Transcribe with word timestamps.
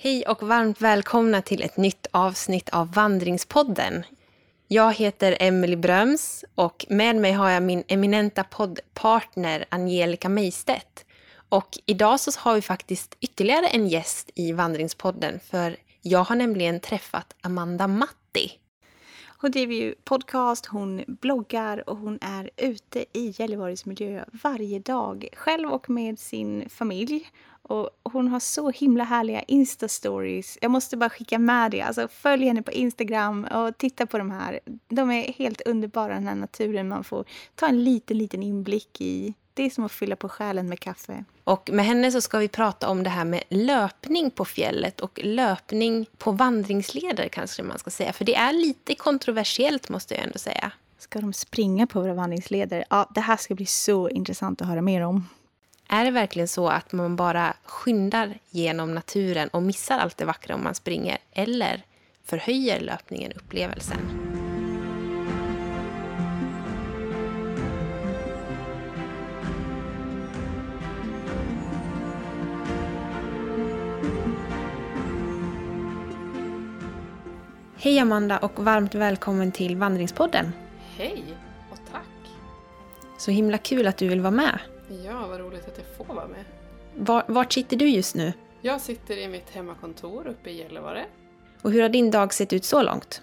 Hej 0.00 0.24
och 0.26 0.42
varmt 0.42 0.80
välkomna 0.80 1.42
till 1.42 1.62
ett 1.62 1.76
nytt 1.76 2.06
avsnitt 2.10 2.68
av 2.68 2.92
Vandringspodden. 2.92 4.04
Jag 4.68 4.94
heter 4.94 5.36
Emily 5.40 5.76
Bröms 5.76 6.44
och 6.54 6.86
med 6.88 7.16
mig 7.16 7.32
har 7.32 7.50
jag 7.50 7.62
min 7.62 7.84
eminenta 7.88 8.44
poddpartner 8.44 9.64
Angelica 9.68 10.28
Meistedt. 10.28 11.04
Och 11.48 11.78
idag 11.86 12.20
så 12.20 12.40
har 12.40 12.54
vi 12.54 12.62
faktiskt 12.62 13.16
ytterligare 13.20 13.66
en 13.66 13.88
gäst 13.88 14.30
i 14.34 14.52
Vandringspodden 14.52 15.40
för 15.40 15.76
jag 16.02 16.24
har 16.24 16.36
nämligen 16.36 16.80
träffat 16.80 17.34
Amanda 17.40 17.86
Matti. 17.86 18.52
Hon 19.40 19.50
driver 19.50 19.74
ju 19.74 19.94
podcast, 20.04 20.66
hon 20.66 21.04
bloggar 21.06 21.88
och 21.88 21.96
hon 21.96 22.18
är 22.20 22.50
ute 22.56 23.04
i 23.12 23.34
Gällivares 23.38 23.86
miljö 23.86 24.24
varje 24.42 24.78
dag 24.78 25.28
själv 25.36 25.68
och 25.68 25.90
med 25.90 26.18
sin 26.18 26.68
familj. 26.68 27.30
Och 27.62 27.90
hon 28.02 28.28
har 28.28 28.40
så 28.40 28.70
himla 28.70 29.04
härliga 29.04 29.42
Insta-stories. 29.42 30.58
Jag 30.60 30.70
måste 30.70 30.96
bara 30.96 31.10
skicka 31.10 31.38
med 31.38 31.70
det. 31.70 31.82
Alltså, 31.82 32.08
följ 32.08 32.44
henne 32.44 32.62
på 32.62 32.72
Instagram 32.72 33.44
och 33.44 33.78
titta 33.78 34.06
på 34.06 34.18
de 34.18 34.30
här. 34.30 34.60
De 34.88 35.10
är 35.10 35.32
helt 35.32 35.60
underbara, 35.60 36.14
den 36.14 36.26
här 36.26 36.34
naturen. 36.34 36.88
Man 36.88 37.04
får 37.04 37.24
ta 37.54 37.66
en 37.66 37.84
liten, 37.84 38.18
liten 38.18 38.42
inblick 38.42 39.00
i. 39.00 39.34
Det 39.54 39.62
är 39.62 39.70
som 39.70 39.84
att 39.84 39.92
fylla 39.92 40.16
på 40.16 40.28
själen 40.28 40.68
med 40.68 40.80
kaffe. 40.80 41.24
Och 41.44 41.70
med 41.72 41.84
henne 41.84 42.12
så 42.12 42.20
ska 42.20 42.38
vi 42.38 42.48
prata 42.48 42.88
om 42.88 43.02
det 43.02 43.10
här 43.10 43.24
med 43.24 43.42
löpning 43.48 44.30
på 44.30 44.44
fjället 44.44 45.00
och 45.00 45.20
löpning 45.22 46.06
på 46.18 46.32
vandringsleder 46.32 47.28
kanske 47.28 47.62
man 47.62 47.78
ska 47.78 47.90
säga. 47.90 48.12
För 48.12 48.24
det 48.24 48.34
är 48.34 48.52
lite 48.52 48.94
kontroversiellt 48.94 49.88
måste 49.88 50.14
jag 50.14 50.24
ändå 50.24 50.38
säga. 50.38 50.72
Ska 50.98 51.20
de 51.20 51.32
springa 51.32 51.86
på 51.86 52.00
våra 52.00 52.14
vandringsleder? 52.14 52.84
Ja, 52.90 53.10
det 53.14 53.20
här 53.20 53.36
ska 53.36 53.54
bli 53.54 53.66
så 53.66 54.08
intressant 54.08 54.62
att 54.62 54.68
höra 54.68 54.82
mer 54.82 55.00
om. 55.00 55.26
Är 55.90 56.04
det 56.04 56.10
verkligen 56.10 56.48
så 56.48 56.68
att 56.68 56.92
man 56.92 57.16
bara 57.16 57.54
skyndar 57.64 58.38
genom 58.50 58.94
naturen 58.94 59.48
och 59.48 59.62
missar 59.62 59.98
allt 59.98 60.16
det 60.16 60.24
vackra 60.24 60.54
om 60.54 60.64
man 60.64 60.74
springer? 60.74 61.18
Eller 61.32 61.82
förhöjer 62.24 62.80
löpningen 62.80 63.32
upplevelsen? 63.32 63.98
Hej 77.76 77.98
Amanda 77.98 78.38
och 78.38 78.64
varmt 78.64 78.94
välkommen 78.94 79.52
till 79.52 79.76
Vandringspodden. 79.76 80.52
Hej 80.96 81.24
och 81.70 81.78
tack. 81.92 82.30
Så 83.18 83.30
himla 83.30 83.58
kul 83.58 83.86
att 83.86 83.96
du 83.96 84.08
vill 84.08 84.20
vara 84.20 84.30
med. 84.30 84.58
Vad 85.28 85.40
roligt 85.40 85.68
att 85.68 85.78
jag 85.78 85.86
får 85.96 86.14
vara 86.14 86.28
med. 86.28 86.44
Var, 86.96 87.24
vart 87.28 87.52
sitter 87.52 87.76
du 87.76 87.88
just 87.88 88.14
nu? 88.14 88.32
Jag 88.60 88.80
sitter 88.80 89.16
i 89.16 89.28
mitt 89.28 89.50
hemmakontor 89.50 90.26
uppe 90.26 90.50
i 90.50 90.58
Gällivare. 90.58 91.06
Och 91.62 91.72
hur 91.72 91.82
har 91.82 91.88
din 91.88 92.10
dag 92.10 92.34
sett 92.34 92.52
ut 92.52 92.64
så 92.64 92.82
långt? 92.82 93.22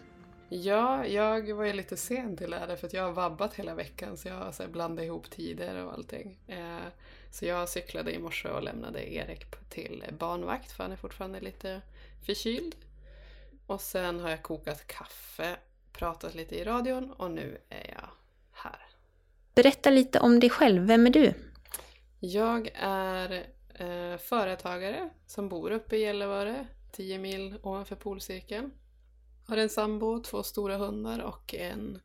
Ja, 0.50 1.06
jag 1.06 1.54
var 1.54 1.66
ju 1.66 1.74
lite 1.74 1.98
sen 1.98 2.38
till 2.38 2.50
det 2.52 2.58
här 2.58 2.76
för 2.76 2.88
att 2.88 2.94
jag 2.94 3.04
har 3.04 3.12
vabbat 3.12 3.54
hela 3.54 3.76
veckan 3.76 4.18
så 4.18 4.28
jag 4.28 4.36
har 4.36 4.52
så 4.52 4.68
blandat 4.68 5.06
ihop 5.06 5.30
tider 5.30 5.86
och 5.86 5.94
allting. 5.94 6.38
Eh, 6.48 6.88
så 7.32 7.46
jag 7.46 7.70
cyklade 7.70 8.12
i 8.12 8.20
morse 8.20 8.50
och 8.50 8.64
lämnade 8.64 9.14
Erik 9.14 9.70
till 9.70 10.04
barnvakt 10.20 10.72
för 10.72 10.84
han 10.84 10.92
är 10.92 10.98
fortfarande 10.98 11.40
lite 11.40 11.82
förkyld. 12.26 12.76
Och 13.68 13.82
sen 13.82 14.20
har 14.20 14.30
jag 14.30 14.44
kokat 14.44 14.88
kaffe, 14.88 15.56
pratat 15.94 16.36
lite 16.36 16.56
i 16.56 16.64
radion 16.64 17.12
och 17.12 17.32
nu 17.32 17.58
är 17.70 17.90
jag 17.90 18.10
här. 18.52 18.80
Berätta 19.56 19.90
lite 19.90 20.20
om 20.20 20.40
dig 20.40 20.50
själv, 20.50 20.88
vem 20.88 21.06
är 21.08 21.10
du? 21.10 21.34
Jag 22.32 22.72
är 22.76 23.48
eh, 23.76 24.18
företagare 24.18 25.10
som 25.26 25.50
bor 25.50 25.72
uppe 25.72 25.96
i 25.96 26.02
Gällivare, 26.02 26.68
10 26.92 27.20
mil 27.20 27.60
ovanför 27.64 27.96
polcirkeln. 27.96 28.72
Har 29.48 29.58
en 29.58 29.70
sambo, 29.70 30.20
två 30.20 30.44
stora 30.44 30.78
hundar 30.78 31.20
och 31.20 31.56
en 31.56 32.02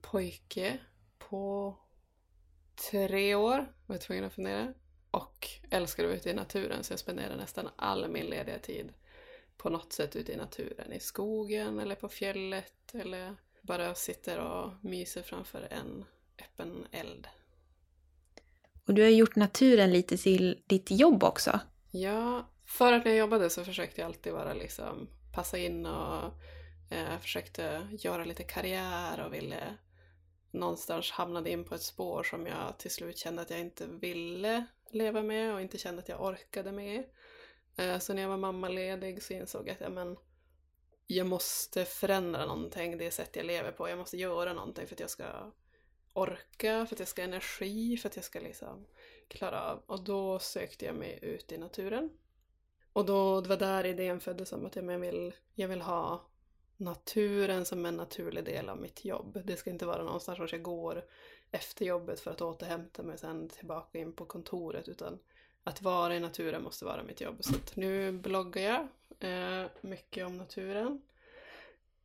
pojke 0.00 0.78
på 1.18 1.76
tre 2.90 3.34
år. 3.34 3.72
Var 3.86 3.94
jag 3.94 4.00
tvungen 4.00 4.24
att 4.24 4.34
fundera. 4.34 4.74
Och 5.10 5.48
älskar 5.70 6.04
att 6.04 6.08
vara 6.08 6.16
ute 6.16 6.30
i 6.30 6.34
naturen 6.34 6.84
så 6.84 6.92
jag 6.92 7.00
spenderar 7.00 7.36
nästan 7.36 7.68
all 7.76 8.08
min 8.08 8.26
lediga 8.26 8.58
tid 8.58 8.92
på 9.56 9.70
något 9.70 9.92
sätt 9.92 10.16
ute 10.16 10.32
i 10.32 10.36
naturen. 10.36 10.92
I 10.92 11.00
skogen 11.00 11.78
eller 11.78 11.94
på 11.94 12.08
fjället 12.08 12.94
eller 12.94 13.36
bara 13.62 13.94
sitter 13.94 14.38
och 14.38 14.72
myser 14.80 15.22
framför 15.22 15.68
en 15.70 16.04
öppen 16.38 16.86
eld. 16.90 17.28
Och 18.90 18.94
du 18.94 19.02
har 19.02 19.08
gjort 19.08 19.36
naturen 19.36 19.92
lite 19.92 20.16
till 20.16 20.62
ditt 20.66 20.90
jobb 20.90 21.24
också. 21.24 21.60
Ja, 21.90 22.50
för 22.66 22.92
att 22.92 23.04
när 23.04 23.12
jag 23.12 23.18
jobbade 23.18 23.50
så 23.50 23.64
försökte 23.64 24.00
jag 24.00 24.06
alltid 24.08 24.32
vara 24.32 24.54
liksom 24.54 25.08
passa 25.34 25.58
in 25.58 25.86
och 25.86 26.24
eh, 26.90 27.18
försökte 27.20 27.88
göra 27.90 28.24
lite 28.24 28.42
karriär 28.42 29.24
och 29.26 29.34
ville 29.34 29.76
någonstans 30.50 31.10
hamnade 31.10 31.50
in 31.50 31.64
på 31.64 31.74
ett 31.74 31.82
spår 31.82 32.22
som 32.22 32.46
jag 32.46 32.78
till 32.78 32.90
slut 32.90 33.18
kände 33.18 33.42
att 33.42 33.50
jag 33.50 33.60
inte 33.60 33.86
ville 33.86 34.66
leva 34.90 35.22
med 35.22 35.54
och 35.54 35.60
inte 35.60 35.78
kände 35.78 36.02
att 36.02 36.08
jag 36.08 36.22
orkade 36.22 36.72
med. 36.72 37.04
Eh, 37.76 37.98
så 37.98 38.14
när 38.14 38.22
jag 38.22 38.28
var 38.28 38.38
mammaledig 38.38 39.22
så 39.22 39.32
insåg 39.32 39.68
jag 39.68 39.72
att 39.72 39.80
ja, 39.80 39.90
men, 39.90 40.16
jag 41.06 41.26
måste 41.26 41.84
förändra 41.84 42.46
någonting, 42.46 42.98
det 42.98 43.10
sätt 43.10 43.36
jag 43.36 43.46
lever 43.46 43.72
på. 43.72 43.88
Jag 43.88 43.98
måste 43.98 44.16
göra 44.16 44.52
någonting 44.52 44.86
för 44.86 44.94
att 44.94 45.00
jag 45.00 45.10
ska 45.10 45.52
orka, 46.12 46.86
för 46.86 46.94
att 46.94 46.98
jag 46.98 47.08
ska 47.08 47.22
ha 47.22 47.28
energi, 47.28 47.96
för 47.96 48.08
att 48.08 48.16
jag 48.16 48.24
ska 48.24 48.40
liksom 48.40 48.86
klara 49.28 49.70
av. 49.70 49.82
Och 49.86 50.04
då 50.04 50.38
sökte 50.38 50.84
jag 50.84 50.94
mig 50.94 51.18
ut 51.22 51.52
i 51.52 51.58
naturen. 51.58 52.10
Och 52.92 53.04
då, 53.06 53.40
det 53.40 53.48
var 53.48 53.56
där 53.56 53.86
idén 53.86 54.20
föddes 54.20 54.52
om 54.52 54.66
att 54.66 54.76
jag 54.76 54.98
vill, 54.98 55.34
jag 55.54 55.68
vill 55.68 55.80
ha 55.80 56.30
naturen 56.76 57.64
som 57.64 57.86
en 57.86 57.96
naturlig 57.96 58.44
del 58.44 58.68
av 58.68 58.78
mitt 58.78 59.04
jobb. 59.04 59.40
Det 59.44 59.56
ska 59.56 59.70
inte 59.70 59.86
vara 59.86 60.02
någonstans 60.02 60.38
där 60.38 60.48
jag 60.52 60.62
går 60.62 61.04
efter 61.50 61.84
jobbet 61.84 62.20
för 62.20 62.30
att 62.30 62.40
återhämta 62.40 63.02
mig 63.02 63.18
sen 63.18 63.48
tillbaka 63.48 63.98
in 63.98 64.12
på 64.12 64.24
kontoret 64.24 64.88
utan 64.88 65.18
att 65.64 65.82
vara 65.82 66.16
i 66.16 66.20
naturen 66.20 66.62
måste 66.62 66.84
vara 66.84 67.02
mitt 67.02 67.20
jobb. 67.20 67.36
Så 67.40 67.54
nu 67.74 68.12
bloggar 68.12 68.62
jag 68.62 68.88
eh, 69.30 69.66
mycket 69.80 70.26
om 70.26 70.36
naturen 70.36 71.02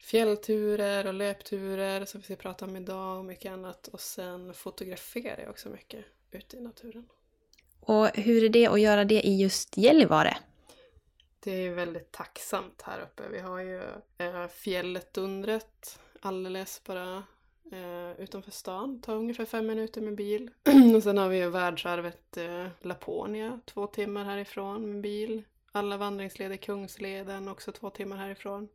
fjällturer 0.05 1.07
och 1.07 1.13
löpturer 1.13 2.05
som 2.05 2.21
vi 2.21 2.25
ska 2.25 2.35
prata 2.35 2.65
om 2.65 2.75
idag 2.75 3.19
och 3.19 3.25
mycket 3.25 3.51
annat. 3.51 3.87
Och 3.87 4.01
sen 4.01 4.53
fotograferar 4.53 5.39
jag 5.39 5.49
också 5.49 5.69
mycket 5.69 6.05
ute 6.31 6.57
i 6.57 6.61
naturen. 6.61 7.09
Och 7.79 8.07
hur 8.07 8.43
är 8.43 8.49
det 8.49 8.67
att 8.67 8.81
göra 8.81 9.05
det 9.05 9.27
i 9.27 9.41
just 9.41 9.77
Gällivare? 9.77 10.37
Det 11.39 11.51
är 11.51 11.71
väldigt 11.71 12.11
tacksamt 12.11 12.81
här 12.81 13.01
uppe. 13.01 13.23
Vi 13.31 13.39
har 13.39 13.59
ju 13.59 13.81
eh, 14.17 14.47
fjället 14.47 15.17
Undret 15.17 15.99
alldeles 16.19 16.81
bara 16.83 17.23
eh, 17.71 18.21
utanför 18.21 18.51
stan. 18.51 18.97
Det 18.97 19.05
tar 19.05 19.15
ungefär 19.15 19.45
fem 19.45 19.67
minuter 19.67 20.01
med 20.01 20.15
bil. 20.15 20.51
och 20.95 21.03
sen 21.03 21.17
har 21.17 21.29
vi 21.29 21.37
ju 21.37 21.49
världsarvet 21.49 22.37
eh, 22.37 22.67
Laponia, 22.81 23.59
två 23.65 23.87
timmar 23.87 24.23
härifrån 24.23 24.91
med 24.91 25.01
bil. 25.01 25.43
Alla 25.71 25.97
vandringsleder, 25.97 26.57
Kungsleden, 26.57 27.47
också 27.47 27.71
två 27.71 27.89
timmar 27.89 28.17
härifrån. 28.17 28.67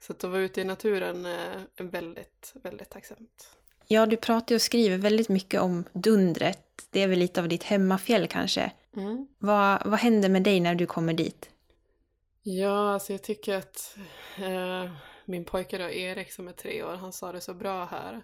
Så 0.00 0.12
att 0.12 0.24
vara 0.24 0.40
ute 0.40 0.60
i 0.60 0.64
naturen 0.64 1.26
är 1.26 1.66
väldigt, 1.76 2.52
väldigt 2.62 2.90
tacksamt. 2.90 3.48
Ja, 3.86 4.06
du 4.06 4.16
pratar 4.16 4.54
och 4.54 4.62
skriver 4.62 4.98
väldigt 4.98 5.28
mycket 5.28 5.60
om 5.60 5.84
Dundret. 5.92 6.86
Det 6.90 7.02
är 7.02 7.08
väl 7.08 7.18
lite 7.18 7.40
av 7.40 7.48
ditt 7.48 7.62
hemmafjäll 7.62 8.28
kanske? 8.28 8.72
Mm. 8.96 9.26
Vad, 9.38 9.86
vad 9.86 9.98
händer 9.98 10.28
med 10.28 10.42
dig 10.42 10.60
när 10.60 10.74
du 10.74 10.86
kommer 10.86 11.12
dit? 11.12 11.50
Ja, 12.42 12.92
alltså 12.92 13.12
jag 13.12 13.22
tycker 13.22 13.56
att 13.56 13.96
eh, 14.38 14.90
min 15.24 15.44
pojke 15.44 15.78
då, 15.78 15.90
Erik 15.90 16.32
som 16.32 16.48
är 16.48 16.52
tre 16.52 16.82
år, 16.82 16.94
han 16.94 17.12
sa 17.12 17.32
det 17.32 17.40
så 17.40 17.54
bra 17.54 17.84
här 17.84 18.22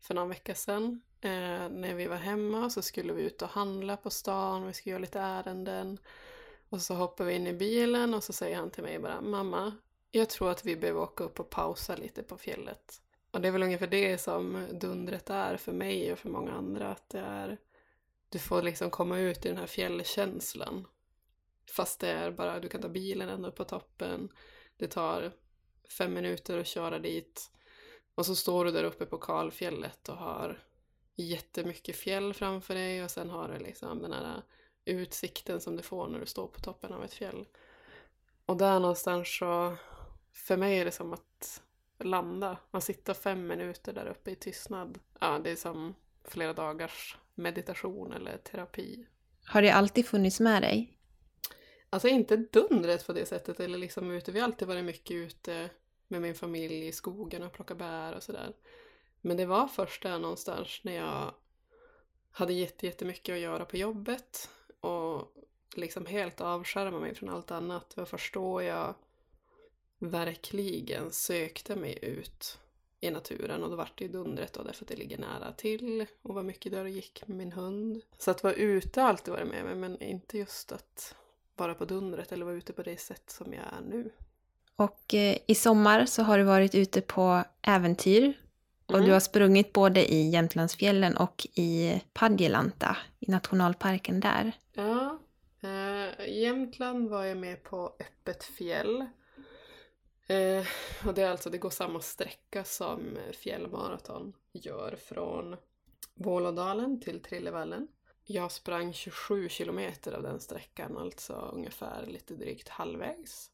för 0.00 0.14
någon 0.14 0.28
vecka 0.28 0.54
sedan. 0.54 1.00
Eh, 1.20 1.68
när 1.70 1.94
vi 1.94 2.06
var 2.06 2.16
hemma 2.16 2.70
så 2.70 2.82
skulle 2.82 3.12
vi 3.12 3.22
ut 3.22 3.42
och 3.42 3.48
handla 3.48 3.96
på 3.96 4.10
stan, 4.10 4.66
vi 4.66 4.72
skulle 4.72 4.90
göra 4.90 5.00
lite 5.00 5.20
ärenden. 5.20 5.98
Och 6.68 6.80
så 6.82 6.94
hoppar 6.94 7.24
vi 7.24 7.34
in 7.34 7.46
i 7.46 7.52
bilen 7.52 8.14
och 8.14 8.24
så 8.24 8.32
säger 8.32 8.56
han 8.56 8.70
till 8.70 8.82
mig 8.82 8.98
bara 8.98 9.20
Mamma, 9.20 9.72
jag 10.10 10.28
tror 10.30 10.50
att 10.50 10.64
vi 10.64 10.76
behöver 10.76 11.00
åka 11.00 11.24
upp 11.24 11.40
och 11.40 11.50
pausa 11.50 11.96
lite 11.96 12.22
på 12.22 12.36
fjället. 12.36 13.02
Och 13.30 13.40
det 13.40 13.48
är 13.48 13.52
väl 13.52 13.62
ungefär 13.62 13.86
det 13.86 14.18
som 14.18 14.66
dundret 14.72 15.30
är 15.30 15.56
för 15.56 15.72
mig 15.72 16.12
och 16.12 16.18
för 16.18 16.28
många 16.28 16.52
andra. 16.52 16.88
Att 16.88 17.08
det 17.08 17.20
är, 17.20 17.58
du 18.28 18.38
får 18.38 18.62
liksom 18.62 18.90
komma 18.90 19.18
ut 19.18 19.46
i 19.46 19.48
den 19.48 19.58
här 19.58 19.66
fjällkänslan. 19.66 20.86
Fast 21.70 22.00
det 22.00 22.10
är 22.10 22.30
bara, 22.30 22.60
du 22.60 22.68
kan 22.68 22.82
ta 22.82 22.88
bilen 22.88 23.28
ända 23.28 23.48
upp 23.48 23.56
på 23.56 23.64
toppen. 23.64 24.28
Det 24.76 24.86
tar 24.86 25.32
fem 25.98 26.14
minuter 26.14 26.58
att 26.58 26.66
köra 26.66 26.98
dit. 26.98 27.50
Och 28.14 28.26
så 28.26 28.36
står 28.36 28.64
du 28.64 28.70
där 28.70 28.84
uppe 28.84 29.06
på 29.06 29.18
kalfjället 29.18 30.08
och 30.08 30.16
har 30.16 30.64
jättemycket 31.16 31.96
fjäll 31.96 32.34
framför 32.34 32.74
dig 32.74 33.04
och 33.04 33.10
sen 33.10 33.30
har 33.30 33.48
du 33.48 33.58
liksom 33.58 34.02
den 34.02 34.12
här 34.12 34.42
utsikten 34.84 35.60
som 35.60 35.76
du 35.76 35.82
får 35.82 36.08
när 36.08 36.20
du 36.20 36.26
står 36.26 36.46
på 36.46 36.60
toppen 36.60 36.92
av 36.92 37.04
ett 37.04 37.14
fjäll. 37.14 37.46
Och 38.46 38.56
där 38.56 38.80
någonstans 38.80 39.38
så 39.38 39.76
för 40.32 40.56
mig 40.56 40.78
är 40.78 40.84
det 40.84 40.90
som 40.90 41.12
att 41.12 41.62
landa. 41.98 42.58
Man 42.70 42.82
sitter 42.82 43.14
fem 43.14 43.46
minuter 43.46 43.92
där 43.92 44.06
uppe 44.06 44.30
i 44.30 44.36
tystnad. 44.36 44.98
Ja, 45.20 45.38
det 45.38 45.50
är 45.50 45.56
som 45.56 45.94
flera 46.24 46.52
dagars 46.52 47.18
meditation 47.34 48.12
eller 48.12 48.36
terapi. 48.36 49.06
Har 49.44 49.62
det 49.62 49.70
alltid 49.70 50.06
funnits 50.06 50.40
med 50.40 50.62
dig? 50.62 50.96
Alltså 51.90 52.08
inte 52.08 52.36
dundret 52.36 53.06
på 53.06 53.12
det 53.12 53.26
sättet 53.26 53.60
eller 53.60 53.78
liksom 53.78 54.10
ute. 54.10 54.32
Vi 54.32 54.40
har 54.40 54.44
alltid 54.44 54.68
varit 54.68 54.84
mycket 54.84 55.14
ute 55.14 55.70
med 56.08 56.22
min 56.22 56.34
familj 56.34 56.86
i 56.86 56.92
skogen 56.92 57.42
och 57.42 57.52
plocka 57.52 57.74
bär 57.74 58.14
och 58.14 58.22
sådär. 58.22 58.52
Men 59.20 59.36
det 59.36 59.46
var 59.46 59.68
först 59.68 60.02
där 60.02 60.18
någonstans 60.18 60.80
när 60.82 60.92
jag 60.92 61.34
hade 62.30 62.52
jättemycket 62.52 63.32
att 63.32 63.40
göra 63.40 63.64
på 63.64 63.76
jobbet 63.76 64.50
och 64.80 65.34
liksom 65.76 66.06
helt 66.06 66.40
avskärma 66.40 67.00
mig 67.00 67.14
från 67.14 67.28
allt 67.28 67.50
annat. 67.50 67.90
Det 67.90 68.00
var 68.00 68.06
först 68.06 68.34
då 68.34 68.62
jag 68.62 68.94
verkligen 70.00 71.10
sökte 71.12 71.76
mig 71.76 71.98
ut 72.02 72.58
i 73.00 73.10
naturen 73.10 73.62
och 73.62 73.70
då 73.70 73.76
vart 73.76 73.98
det 73.98 74.04
ju 74.04 74.10
dundret 74.10 74.52
då 74.52 74.62
därför 74.62 74.84
att 74.84 74.88
det 74.88 74.96
ligger 74.96 75.18
nära 75.18 75.52
till 75.52 76.06
och 76.22 76.34
var 76.34 76.42
mycket 76.42 76.72
där 76.72 76.82
och 76.84 76.90
gick 76.90 77.22
med 77.26 77.36
min 77.36 77.52
hund. 77.52 78.02
Så 78.18 78.30
att 78.30 78.42
vara 78.42 78.54
ute 78.54 79.00
har 79.00 79.08
alltid 79.08 79.34
varit 79.34 79.48
med 79.48 79.64
mig 79.64 79.74
men 79.74 80.02
inte 80.02 80.38
just 80.38 80.72
att 80.72 81.14
vara 81.56 81.74
på 81.74 81.84
dundret 81.84 82.32
eller 82.32 82.44
vara 82.44 82.54
ute 82.54 82.72
på 82.72 82.82
det 82.82 83.00
sätt 83.00 83.30
som 83.30 83.52
jag 83.52 83.62
är 83.62 83.80
nu. 83.88 84.10
Och 84.76 85.14
eh, 85.14 85.36
i 85.46 85.54
sommar 85.54 86.06
så 86.06 86.22
har 86.22 86.38
du 86.38 86.44
varit 86.44 86.74
ute 86.74 87.00
på 87.00 87.44
äventyr 87.62 88.32
och 88.86 88.94
Mm. 88.94 89.06
du 89.06 89.12
har 89.12 89.20
sprungit 89.20 89.72
både 89.72 90.12
i 90.12 90.30
Jämtlandsfjällen 90.30 91.16
och 91.16 91.46
i 91.54 92.02
Padjelanta, 92.12 92.96
i 93.20 93.30
nationalparken 93.30 94.20
där. 94.20 94.52
Ja, 94.72 95.18
eh, 95.62 96.28
Jämtland 96.40 97.08
var 97.08 97.24
jag 97.24 97.38
med 97.38 97.62
på 97.62 97.92
Öppet 98.00 98.44
fjäll. 98.44 99.06
Eh, 100.30 100.66
och 101.06 101.14
det 101.14 101.22
är 101.22 101.30
alltså, 101.30 101.50
det 101.50 101.58
går 101.58 101.70
samma 101.70 102.00
sträcka 102.00 102.64
som 102.64 103.18
fjällmaraton 103.32 104.32
gör 104.52 104.96
från 104.96 105.56
Vålådalen 106.14 107.00
till 107.00 107.22
Trillevallen. 107.22 107.88
Jag 108.24 108.52
sprang 108.52 108.92
27 108.92 109.48
kilometer 109.48 110.12
av 110.12 110.22
den 110.22 110.40
sträckan, 110.40 110.98
alltså 110.98 111.50
ungefär 111.54 112.06
lite 112.06 112.34
drygt 112.34 112.68
halvvägs. 112.68 113.50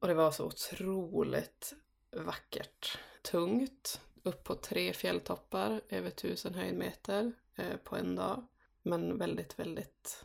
Och 0.00 0.08
det 0.08 0.14
var 0.14 0.30
så 0.30 0.46
otroligt 0.46 1.74
vackert. 2.10 2.98
Tungt, 3.22 4.00
upp 4.22 4.44
på 4.44 4.54
tre 4.54 4.92
fjälltoppar, 4.92 5.80
över 5.88 6.10
tusen 6.10 6.54
höjdmeter 6.54 7.32
eh, 7.54 7.76
på 7.84 7.96
en 7.96 8.16
dag. 8.16 8.46
Men 8.82 9.18
väldigt, 9.18 9.58
väldigt 9.58 10.24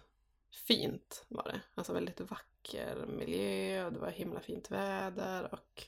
fint 0.67 1.25
var 1.27 1.43
det. 1.43 1.61
Alltså 1.75 1.93
väldigt 1.93 2.19
vackert 2.21 2.56
vacker 2.67 3.05
miljö 3.05 3.85
och 3.85 3.93
det 3.93 3.99
var 3.99 4.09
himla 4.09 4.39
fint 4.39 4.71
väder 4.71 5.53
och 5.53 5.83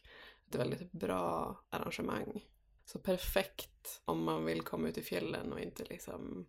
ett 0.50 0.56
väldigt 0.56 0.92
bra 0.92 1.60
arrangemang. 1.70 2.46
Så 2.86 3.00
perfekt 3.00 4.02
om 4.06 4.24
man 4.24 4.46
vill 4.46 4.62
komma 4.62 4.88
ut 4.88 4.98
i 4.98 5.02
fjällen 5.02 5.54
och 5.54 5.60
inte 5.60 5.84
liksom 5.84 6.46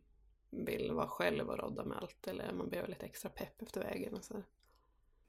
vill 0.51 0.93
vara 0.93 1.07
själv 1.09 1.49
och 1.49 1.59
rodda 1.59 1.85
med 1.85 1.99
allt 1.99 2.27
eller 2.29 2.53
man 2.53 2.69
behöver 2.71 2.89
lite 2.89 3.07
extra 3.07 3.31
pepp 3.31 3.63
efter 3.63 3.81
vägen 3.81 4.15
och 4.15 4.25
så. 4.25 4.43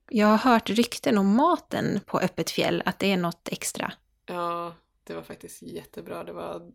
Jag 0.10 0.28
har 0.28 0.38
hört 0.52 0.70
rykten 0.70 1.18
om 1.18 1.36
maten 1.36 2.00
på 2.06 2.20
Öppet 2.20 2.50
fjäll, 2.50 2.84
att 2.86 3.00
det 3.00 3.12
är 3.12 3.18
något 3.18 3.50
extra. 3.52 3.94
Ja, 4.26 4.74
det 5.04 5.14
var 5.14 5.22
faktiskt 5.22 5.62
jättebra. 5.62 6.24
Det 6.24 6.34
var 6.34 6.72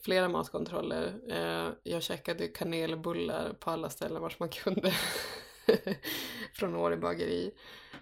flera 0.00 0.28
matkontroller. 0.28 1.20
Eh, 1.28 1.72
Jag 1.82 2.02
käkade 2.02 2.48
kanelbullar 2.48 3.52
på 3.52 3.70
alla 3.70 3.90
ställen 3.90 4.22
vars 4.22 4.38
man 4.38 4.48
kunde. 4.48 4.94
Från 6.58 6.74
Åre 6.76 6.96
bageri. 6.96 7.54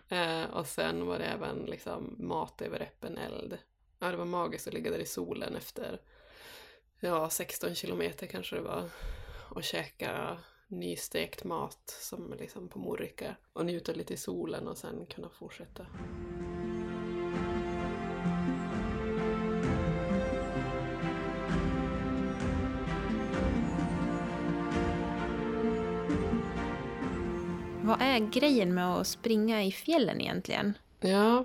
Eh, 0.09 0.45
Och 0.45 0.67
sen 0.67 1.06
var 1.06 1.19
det 1.19 1.25
även 1.25 1.59
liksom 1.59 2.17
mat 2.19 2.62
över 2.62 2.83
öppen 2.83 3.19
eld. 3.19 3.59
Ja, 3.99 4.11
det 4.11 4.17
var 4.17 4.25
magiskt 4.25 4.67
att 4.67 4.75
ligga 4.75 4.91
där 4.91 4.99
i 4.99 5.06
solen 5.06 5.56
efter 5.56 6.01
ja, 7.01 7.31
16 7.31 7.75
kilometer 7.75 8.27
kanske 8.27 8.56
det 8.56 8.62
var. 8.62 8.91
Och 9.51 9.65
käka 9.65 10.39
nystekt 10.69 11.45
mat 11.45 11.97
som 12.01 12.35
liksom 12.39 12.69
på 12.69 12.79
morrika. 12.79 13.37
Och 13.53 13.67
njuta 13.67 13.93
lite 13.93 14.15
i 14.15 14.17
solen 14.17 14.69
och 14.69 14.79
sen 14.79 15.06
kunna 15.06 15.29
fortsätta. 15.31 15.87
Vad 27.86 28.02
är 28.02 28.19
grejen 28.19 28.75
med 28.75 28.94
att 28.94 29.06
springa 29.06 29.64
i 29.64 29.72
fjällen 29.72 30.20
egentligen? 30.20 30.78
Ja, 31.00 31.44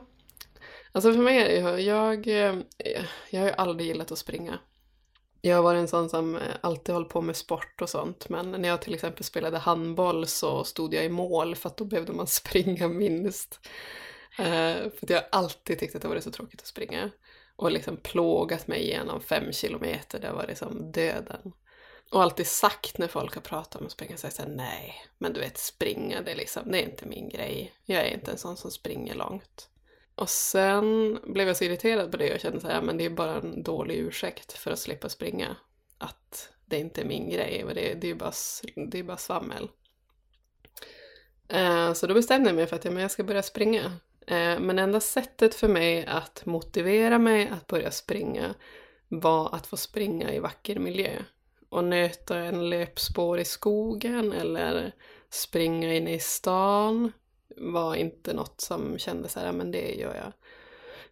alltså 0.92 1.14
för 1.14 1.20
mig 1.20 1.38
är 1.38 1.64
det 1.64 1.82
jag, 1.82 2.28
eh, 2.28 2.56
jag 3.30 3.40
har 3.40 3.48
ju 3.48 3.54
aldrig 3.54 3.88
gillat 3.88 4.12
att 4.12 4.18
springa. 4.18 4.60
Jag 5.42 5.56
har 5.56 5.64
varit 5.64 5.80
en 5.80 5.88
sån 5.88 6.10
som 6.10 6.36
eh, 6.36 6.42
alltid 6.62 6.96
hållit 6.96 7.10
på 7.10 7.22
med 7.22 7.36
sport 7.36 7.82
och 7.82 7.90
sånt, 7.90 8.30
men 8.30 8.52
när 8.52 8.70
jag 8.70 8.82
till 8.82 8.94
exempel 8.94 9.24
spelade 9.24 9.58
handboll 9.58 10.28
så 10.28 10.64
stod 10.64 10.94
jag 10.94 11.06
i 11.06 11.10
mål 11.10 11.56
för 11.56 11.70
att 11.70 11.78
då 11.78 11.86
behövde 11.86 12.14
man 12.14 12.28
springa 12.42 12.88
minst. 12.88 13.60
Uh, 14.40 14.46
för 14.46 15.00
att 15.02 15.10
jag 15.10 15.18
har 15.18 15.28
alltid 15.32 15.80
tyckt 15.80 15.96
att 15.96 16.02
det 16.02 16.08
varit 16.08 16.24
så 16.24 16.32
tråkigt 16.32 16.62
att 16.62 16.68
springa. 16.68 17.10
Och 17.56 17.72
liksom 17.72 17.98
plågat 17.98 18.68
mig 18.68 18.82
igenom 18.82 19.22
fem 19.22 19.52
kilometer, 19.52 20.20
det 20.20 20.32
var 20.32 20.48
liksom 20.48 20.92
döden. 20.92 21.54
Och 22.12 22.24
alltid 22.24 22.48
sagt 22.48 22.98
när 22.98 23.08
folk 23.08 23.36
har 23.36 23.42
pratat 23.42 23.82
om 23.82 23.86
att 23.86 23.92
springa, 23.92 24.18
så 24.18 24.26
har 24.26 24.30
jag 24.30 24.34
sagt 24.36 24.50
nej, 24.52 24.96
men 25.18 25.34
du 25.34 25.40
vet 25.40 25.58
springa, 25.58 26.22
det 26.22 26.32
är 26.32 26.36
liksom, 26.36 26.72
det 26.72 26.78
är 26.78 26.84
inte 26.84 27.06
min 27.06 27.30
grej. 27.30 27.74
Jag 27.86 28.02
är 28.08 28.14
inte 28.14 28.32
en 28.32 28.38
sån 28.38 28.58
som 28.58 28.72
springer 28.72 29.16
långt. 29.16 29.70
Och 30.16 30.30
sen 30.30 31.20
blev 31.34 31.48
jag 31.48 31.58
så 31.58 31.64
irriterad 31.64 32.12
på 32.12 32.18
det 32.18 32.34
och 32.34 32.40
kände 32.40 32.60
så 32.60 32.68
här, 32.68 32.82
men 32.82 32.98
det 32.98 33.06
är 33.06 33.10
bara 33.10 33.36
en 33.36 33.64
dålig 33.64 33.96
ursäkt 33.96 34.54
för 34.54 34.72
att 34.72 34.80
slippa 34.80 35.10
springa. 35.10 35.56
Att 35.98 36.50
det 36.66 36.80
inte 36.80 37.02
är 37.02 37.06
min 37.06 37.30
grej 37.30 37.64
och 37.64 37.74
det, 37.76 37.94
det 37.94 38.08
är 38.08 38.10
ju 38.10 38.16
bara, 38.16 38.32
det 38.90 39.00
är 39.00 39.04
bara 39.04 39.18
svammel. 39.18 39.70
Eh, 41.48 41.94
Så 41.94 42.08
då 42.08 42.14
bestämde 42.14 42.50
jag 42.50 42.56
mig 42.56 42.68
för 42.68 42.76
att 42.76 42.86
ja, 42.86 42.92
men 42.92 43.02
jag 43.02 43.12
ska 43.12 43.24
börja 43.24 43.44
springa. 43.44 43.86
Eh, 44.28 44.60
Men 44.60 44.80
enda 44.80 45.00
sättet 45.00 45.56
för 45.56 45.68
mig 45.68 46.06
att 46.06 46.46
motivera 46.46 47.20
mig 47.20 47.48
att 47.48 47.68
börja 47.68 47.92
springa 47.92 48.56
var 49.08 49.56
att 49.56 49.68
få 49.68 49.78
springa 49.78 50.34
i 50.34 50.40
vacker 50.40 50.80
miljö. 50.80 51.12
Och 51.70 51.84
nöta 51.84 52.38
en 52.38 52.70
löpspår 52.70 53.40
i 53.40 53.46
skogen 53.46 54.32
eller 54.34 54.96
springa 55.30 55.94
inne 55.94 56.14
i 56.14 56.20
stan 56.20 57.12
var 57.58 57.96
inte 57.96 58.34
något 58.34 58.62
som 58.62 58.98
kändes 58.98 59.34
så 59.34 59.40
här, 59.40 59.46
"Ja, 59.46 59.52
men 59.52 59.72
det 59.72 59.96
gör 59.96 60.16
jag. 60.16 60.34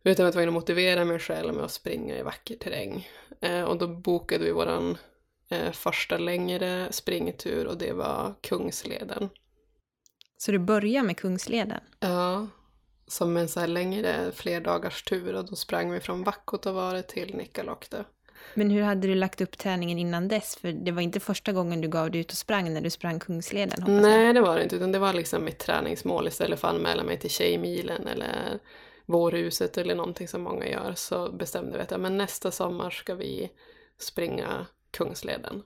Utan 0.04 0.24
jag 0.24 0.28
var 0.28 0.32
tvungen 0.32 0.50
att 0.50 0.54
motivera 0.54 1.06
mig 1.06 1.20
själv 1.20 1.54
med 1.54 1.64
att 1.64 1.72
springa 1.72 2.18
i 2.18 2.24
vacker 2.24 2.56
terräng. 2.56 3.08
Eh, 3.42 3.64
och 3.64 3.78
då 3.78 3.88
bokade 3.88 4.44
vi 4.44 4.52
våran 4.52 4.98
eh, 5.50 5.72
första 5.72 6.18
längre 6.18 6.88
springtur 6.92 7.68
och 7.68 7.78
det 7.78 7.94
var 7.94 8.36
Kungsleden. 8.42 9.30
Så 10.38 10.52
du 10.52 10.60
börjar 10.60 11.04
med 11.04 11.18
Kungsleden? 11.18 11.80
Ja, 12.00 12.48
som 13.08 13.38
en 13.38 13.48
så 13.48 13.60
här 13.60 13.68
längre 13.68 14.32
flerdagars 14.32 15.04
tur 15.04 15.36
och 15.36 15.46
då 15.46 15.56
sprang 15.56 15.92
vi 15.92 16.00
från 16.00 16.24
Vakkotavare 16.24 17.04
till 17.04 17.36
Nikkaluokta. 17.36 18.06
Men 18.54 18.70
hur 18.70 18.82
hade 18.82 19.08
du 19.08 19.16
lagt 19.16 19.42
upp 19.42 19.58
träningen 19.58 20.00
innan 20.00 20.28
dess? 20.28 20.56
För 20.56 20.72
det 20.72 20.92
var 20.92 21.02
inte 21.02 21.20
första 21.20 21.52
gången 21.52 21.82
du 21.82 21.88
gav 21.88 22.12
dig 22.12 22.22
ut 22.22 22.32
och 22.32 22.38
sprang 22.38 22.74
när 22.74 22.82
du 22.82 22.90
sprang 22.90 23.20
Kungsleden, 23.20 23.82
hoppas 23.82 23.90
jag. 23.90 24.02
Nej, 24.02 24.34
det 24.34 24.42
var 24.42 24.56
det 24.56 24.64
inte, 24.64 24.76
utan 24.76 24.92
det 24.92 25.00
var 25.00 25.14
liksom 25.14 25.44
mitt 25.44 25.60
träningsmål 25.60 26.28
istället 26.28 26.60
för 26.60 26.68
att 26.68 26.74
anmäla 26.74 27.04
mig 27.04 27.20
till 27.20 27.30
Tjejmilen 27.30 28.08
eller 28.08 28.60
Vårhuset 29.06 29.78
eller 29.78 29.96
någonting 29.96 30.28
som 30.28 30.42
många 30.42 30.68
gör 30.68 30.94
så 30.96 31.32
bestämde 31.32 31.78
vi 31.78 31.84
att 31.84 31.92
ja, 31.92 31.98
men 31.98 32.18
nästa 32.18 32.52
sommar 32.52 32.90
ska 32.90 33.16
vi 33.16 33.52
springa 34.00 34.66
Kungsleden. 34.92 35.64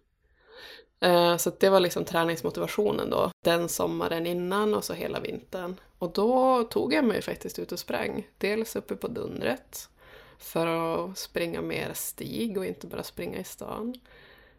Eh, 0.99 1.37
så 1.37 1.51
det 1.59 1.69
var 1.69 1.79
liksom 1.79 2.05
träningsmotivationen 2.05 3.09
då, 3.09 3.31
den 3.43 3.69
sommaren 3.69 4.27
innan 4.27 4.73
och 4.73 4.83
så 4.83 4.93
hela 4.93 5.19
vintern. 5.19 5.75
Och 5.97 6.13
då 6.13 6.63
tog 6.63 6.93
jag 6.93 7.05
mig 7.05 7.21
faktiskt 7.21 7.59
ut 7.59 7.71
och 7.71 7.79
sprang, 7.79 8.27
dels 8.37 8.75
uppe 8.75 8.95
på 8.95 9.07
Dundret 9.07 9.89
för 10.41 10.67
att 10.67 11.17
springa 11.17 11.61
mer 11.61 11.91
stig 11.93 12.57
och 12.57 12.65
inte 12.65 12.87
bara 12.87 13.03
springa 13.03 13.39
i 13.39 13.43
stan. 13.43 13.99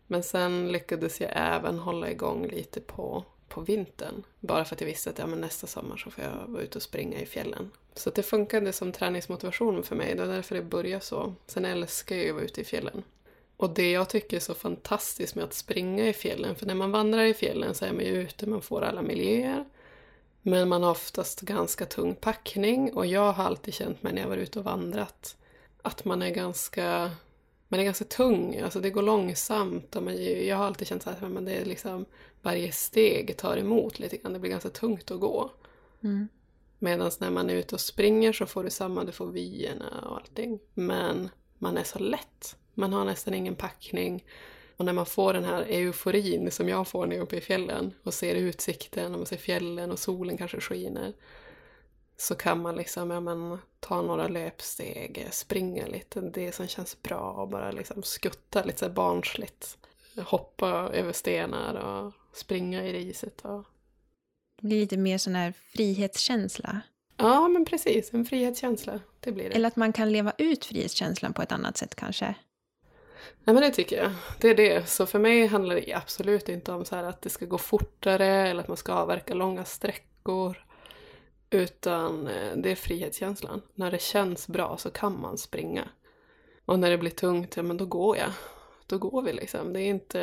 Men 0.07 0.23
sen 0.23 0.73
lyckades 0.73 1.21
jag 1.21 1.31
även 1.35 1.79
hålla 1.79 2.11
igång 2.11 2.47
lite 2.47 2.81
på, 2.81 3.25
på 3.49 3.61
vintern. 3.61 4.23
Bara 4.41 4.65
för 4.65 4.75
att 4.75 4.81
jag 4.81 4.89
visste 4.89 5.11
att 5.11 5.19
ja, 5.19 5.27
men 5.27 5.41
nästa 5.41 5.67
sommar 5.67 5.97
så 5.97 6.11
får 6.11 6.25
jag 6.25 6.47
vara 6.47 6.63
ute 6.63 6.79
och 6.79 6.83
springa 6.83 7.21
i 7.21 7.27
fjällen. 7.27 7.71
Så 7.95 8.11
det 8.11 8.23
funkade 8.23 8.73
som 8.73 8.93
träningsmotivation 8.93 9.83
för 9.83 9.97
mig. 9.97 10.15
Det 10.15 10.27
var 10.27 10.35
därför 10.35 10.55
det 10.55 10.63
började 10.63 11.05
så. 11.05 11.35
Sen 11.47 11.65
älskar 11.65 12.17
jag 12.17 12.25
ju 12.25 12.31
att 12.31 12.35
vara 12.35 12.45
ute 12.45 12.61
i 12.61 12.65
fjällen. 12.65 13.03
Och 13.57 13.71
det 13.71 13.91
jag 13.91 14.09
tycker 14.09 14.37
är 14.37 14.41
så 14.41 14.55
fantastiskt 14.55 15.35
med 15.35 15.45
att 15.45 15.55
springa 15.55 16.09
i 16.09 16.13
fjällen, 16.13 16.57
för 16.57 16.67
när 16.67 16.75
man 16.75 16.91
vandrar 16.91 17.23
i 17.23 17.35
fjällen 17.35 17.75
så 17.75 17.85
är 17.85 17.93
man 17.93 18.05
ju 18.05 18.23
ute, 18.23 18.47
man 18.47 18.63
får 18.63 18.83
alla 18.83 19.03
miljöer. 19.03 19.65
Men 20.43 20.69
man 20.69 20.83
har 20.83 20.91
oftast 20.91 21.41
ganska 21.41 21.87
tung 21.87 22.15
packning 22.15 22.93
och 22.93 23.07
jag 23.07 23.33
har 23.33 23.45
alltid 23.45 23.75
känt 23.75 24.03
mig 24.03 24.13
när 24.13 24.23
jag 24.23 24.29
varit 24.29 24.43
ute 24.43 24.59
och 24.59 24.65
vandrat 24.65 25.37
att 25.83 26.05
man 26.05 26.23
är 26.23 26.31
ganska 26.31 27.11
man 27.69 27.81
är 27.81 27.85
ganska 27.85 28.05
tung, 28.05 28.61
alltså 28.61 28.81
det 28.81 28.91
går 28.91 29.03
långsamt. 29.03 29.97
Och 29.97 30.03
man, 30.03 30.25
jag 30.47 30.57
har 30.57 30.65
alltid 30.65 30.89
känt 30.89 31.03
så 31.03 31.11
här, 31.11 31.29
men 31.29 31.45
det 31.45 31.53
är 31.53 31.65
liksom 31.65 32.05
varje 32.43 32.73
steg 32.73 33.37
tar 33.37 33.57
emot 33.57 33.99
lite 33.99 34.17
grann. 34.17 34.33
Det 34.33 34.39
blir 34.39 34.51
ganska 34.51 34.69
tungt 34.71 35.11
att 35.11 35.21
gå. 35.21 35.51
Mm. 36.03 36.29
Medan 36.79 37.11
när 37.21 37.31
man 37.31 37.51
är 37.51 37.55
ute 37.55 37.75
och 37.75 37.81
springer 37.81 38.33
så 38.33 38.47
får 38.47 38.65
du 38.65 38.71
samma, 38.71 39.05
du 39.05 39.13
får 39.13 39.27
vyerna 39.27 40.09
och 40.09 40.17
allting. 40.17 40.59
Men 40.75 41.29
man 41.59 41.77
är 41.77 41.85
så 41.85 41.99
lätt. 41.99 42.57
Man 42.75 42.93
har 42.93 43.05
nästan 43.05 43.35
ingen 43.35 43.55
packning. 43.55 44.25
Och 44.77 44.85
när 44.85 44.93
man 44.93 45.07
får 45.07 45.33
den 45.33 45.45
här 45.45 45.63
euforin 45.63 46.51
som 46.51 46.69
jag 46.69 46.89
får 46.89 47.07
när 47.07 47.17
jag 47.17 47.21
är 47.21 47.27
uppe 47.27 47.37
i 47.37 47.41
fjällen 47.41 47.95
och 48.03 48.15
ser 48.15 48.35
utsikten 48.35 49.13
och 49.13 49.19
man 49.19 49.27
ser 49.27 49.37
fjällen 49.37 49.91
och 49.91 49.99
solen 49.99 50.37
kanske 50.37 50.61
skiner 50.61 51.13
så 52.23 52.35
kan 52.35 52.63
man 52.63 52.75
liksom, 52.77 53.11
ja 53.11 53.21
men, 53.21 53.59
ta 53.81 54.03
några 54.03 54.29
löpsteg, 54.29 55.29
springa 55.31 55.87
lite, 55.87 56.21
det 56.21 56.53
som 56.53 56.67
känns 56.67 57.03
bra 57.03 57.33
och 57.33 57.49
bara 57.49 57.71
liksom 57.71 58.03
skutta 58.03 58.65
lite 58.65 58.89
barnsligt. 58.89 59.79
Hoppa 60.17 60.69
över 60.93 61.13
stenar 61.13 61.75
och 61.75 62.13
springa 62.33 62.83
i 62.83 62.93
riset. 62.93 63.41
Och... 63.45 63.65
Det 64.61 64.67
blir 64.67 64.81
lite 64.81 64.97
mer 64.97 65.19
sån 65.19 65.35
här 65.35 65.55
frihetskänsla. 65.73 66.81
Ja, 67.17 67.49
men 67.49 67.65
precis. 67.65 68.15
En 68.15 68.25
frihetskänsla. 68.25 69.01
Det 69.21 69.33
blir 69.33 69.49
det. 69.49 69.55
Eller 69.55 69.69
att 69.69 69.77
man 69.77 69.93
kan 69.93 70.13
leva 70.13 70.33
ut 70.39 70.65
frihetskänslan 70.65 71.33
på 71.33 71.43
ett 71.43 71.53
annat 71.53 71.77
sätt 71.77 71.95
kanske. 71.95 72.35
Nej 73.45 73.55
men 73.55 73.61
det 73.63 73.71
tycker 73.71 74.03
jag. 74.03 74.13
Det 74.41 74.49
är 74.49 74.55
det. 74.55 74.89
Så 74.89 75.07
för 75.07 75.19
mig 75.19 75.47
handlar 75.47 75.75
det 75.75 75.95
absolut 75.95 76.49
inte 76.49 76.73
om 76.73 76.85
så 76.85 76.97
att 76.97 77.23
det 77.23 77.31
ska 77.31 77.47
gå 77.47 77.59
fortare 77.59 78.27
eller 78.27 78.63
att 78.63 78.69
man 78.69 78.77
ska 78.77 78.93
avverka 78.93 79.35
långa 79.35 79.65
sträckor. 79.65 80.65
Utan 81.53 82.27
eh, 82.27 82.57
det 82.57 82.71
är 82.71 82.75
frihetskänslan. 82.75 83.63
När 83.75 83.91
det 83.91 84.03
känns 84.03 84.49
bra 84.49 84.77
så 84.77 84.91
kan 84.91 85.21
man 85.21 85.39
springa. 85.39 85.89
Och 86.65 86.79
när 86.79 86.91
det 86.91 86.99
blir 86.99 87.11
tungt, 87.11 87.57
ja 87.57 87.63
men 87.63 87.77
då 87.77 87.87
går 87.87 88.17
jag. 88.17 88.31
Då 88.87 88.99
går 88.99 89.23
vi 89.23 89.33
liksom. 89.33 89.73
Det 89.73 89.81
är 89.81 89.89
inte, 89.89 90.19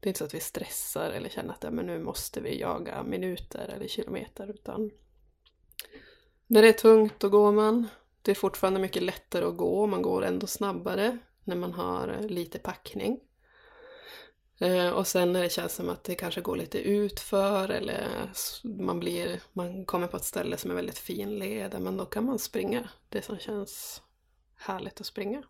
det 0.00 0.06
är 0.06 0.08
inte 0.08 0.18
så 0.18 0.24
att 0.24 0.34
vi 0.34 0.40
stressar 0.40 1.10
eller 1.10 1.28
känner 1.28 1.54
att 1.54 1.64
ja, 1.64 1.70
men 1.70 1.86
nu 1.86 1.98
måste 1.98 2.40
vi 2.40 2.60
jaga 2.60 3.02
minuter 3.02 3.74
eller 3.76 3.88
kilometer. 3.88 4.50
Utan 4.50 4.90
när 6.46 6.62
det 6.62 6.68
är 6.68 6.72
tungt 6.72 7.14
då 7.18 7.28
går 7.28 7.52
man. 7.52 7.88
Det 8.22 8.30
är 8.30 8.34
fortfarande 8.34 8.80
mycket 8.80 9.02
lättare 9.02 9.44
att 9.44 9.56
gå, 9.56 9.86
man 9.86 10.02
går 10.02 10.24
ändå 10.24 10.46
snabbare 10.46 11.18
när 11.44 11.56
man 11.56 11.72
har 11.72 12.08
eh, 12.08 12.26
lite 12.26 12.58
packning. 12.58 13.20
Eh, 14.58 14.88
och 14.88 15.06
sen 15.06 15.32
när 15.32 15.42
det 15.42 15.52
känns 15.52 15.74
som 15.74 15.88
att 15.88 16.04
det 16.04 16.14
kanske 16.14 16.40
går 16.40 16.56
lite 16.56 16.78
utför 16.78 17.68
eller 17.68 18.30
man, 18.62 19.00
blir, 19.00 19.40
man 19.52 19.84
kommer 19.84 20.06
på 20.06 20.16
ett 20.16 20.24
ställe 20.24 20.56
som 20.56 20.70
är 20.70 20.74
väldigt 20.74 20.98
fin 20.98 21.38
led, 21.38 21.80
men 21.80 21.96
då 21.96 22.04
kan 22.04 22.24
man 22.24 22.38
springa 22.38 22.88
det 23.08 23.22
som 23.22 23.38
känns 23.38 24.02
härligt 24.56 25.00
att 25.00 25.06
springa. 25.06 25.42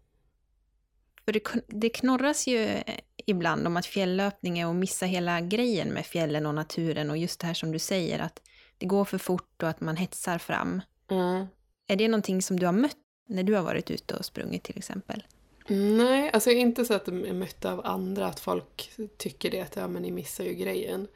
För 1.24 1.32
det, 1.32 1.42
det 1.66 1.88
knorras 1.88 2.46
ju 2.46 2.64
eh, 2.64 2.82
ibland 3.26 3.66
om 3.66 3.76
att 3.76 3.86
fjällöpning 3.86 4.58
är 4.58 4.70
att 4.70 4.76
missa 4.76 5.06
hela 5.06 5.40
grejen 5.40 5.88
med 5.88 6.06
fjällen 6.06 6.46
och 6.46 6.54
naturen 6.54 7.10
och 7.10 7.16
just 7.16 7.40
det 7.40 7.46
här 7.46 7.54
som 7.54 7.72
du 7.72 7.78
säger 7.78 8.18
att 8.18 8.42
det 8.78 8.86
går 8.86 9.04
för 9.04 9.18
fort 9.18 9.62
och 9.62 9.68
att 9.68 9.80
man 9.80 9.96
hetsar 9.96 10.38
fram. 10.38 10.82
Mm. 11.10 11.46
Är 11.86 11.96
det 11.96 12.08
någonting 12.08 12.42
som 12.42 12.60
du 12.60 12.66
har 12.66 12.72
mött 12.72 12.96
när 13.28 13.42
du 13.42 13.54
har 13.54 13.62
varit 13.62 13.90
ute 13.90 14.16
och 14.16 14.24
sprungit 14.24 14.62
till 14.62 14.78
exempel? 14.78 15.24
Nej, 15.70 16.30
alltså 16.32 16.50
inte 16.50 16.84
så 16.84 16.94
att 16.94 17.04
de 17.04 17.24
är 17.24 17.32
mötta 17.32 17.72
av 17.72 17.86
andra, 17.86 18.26
att 18.26 18.40
folk 18.40 18.90
tycker 19.16 19.50
det, 19.50 19.60
att 19.60 19.76
ja 19.76 19.88
men 19.88 20.02
ni 20.02 20.10
missar 20.10 20.44
ju 20.44 20.54
grejen. 20.54 21.08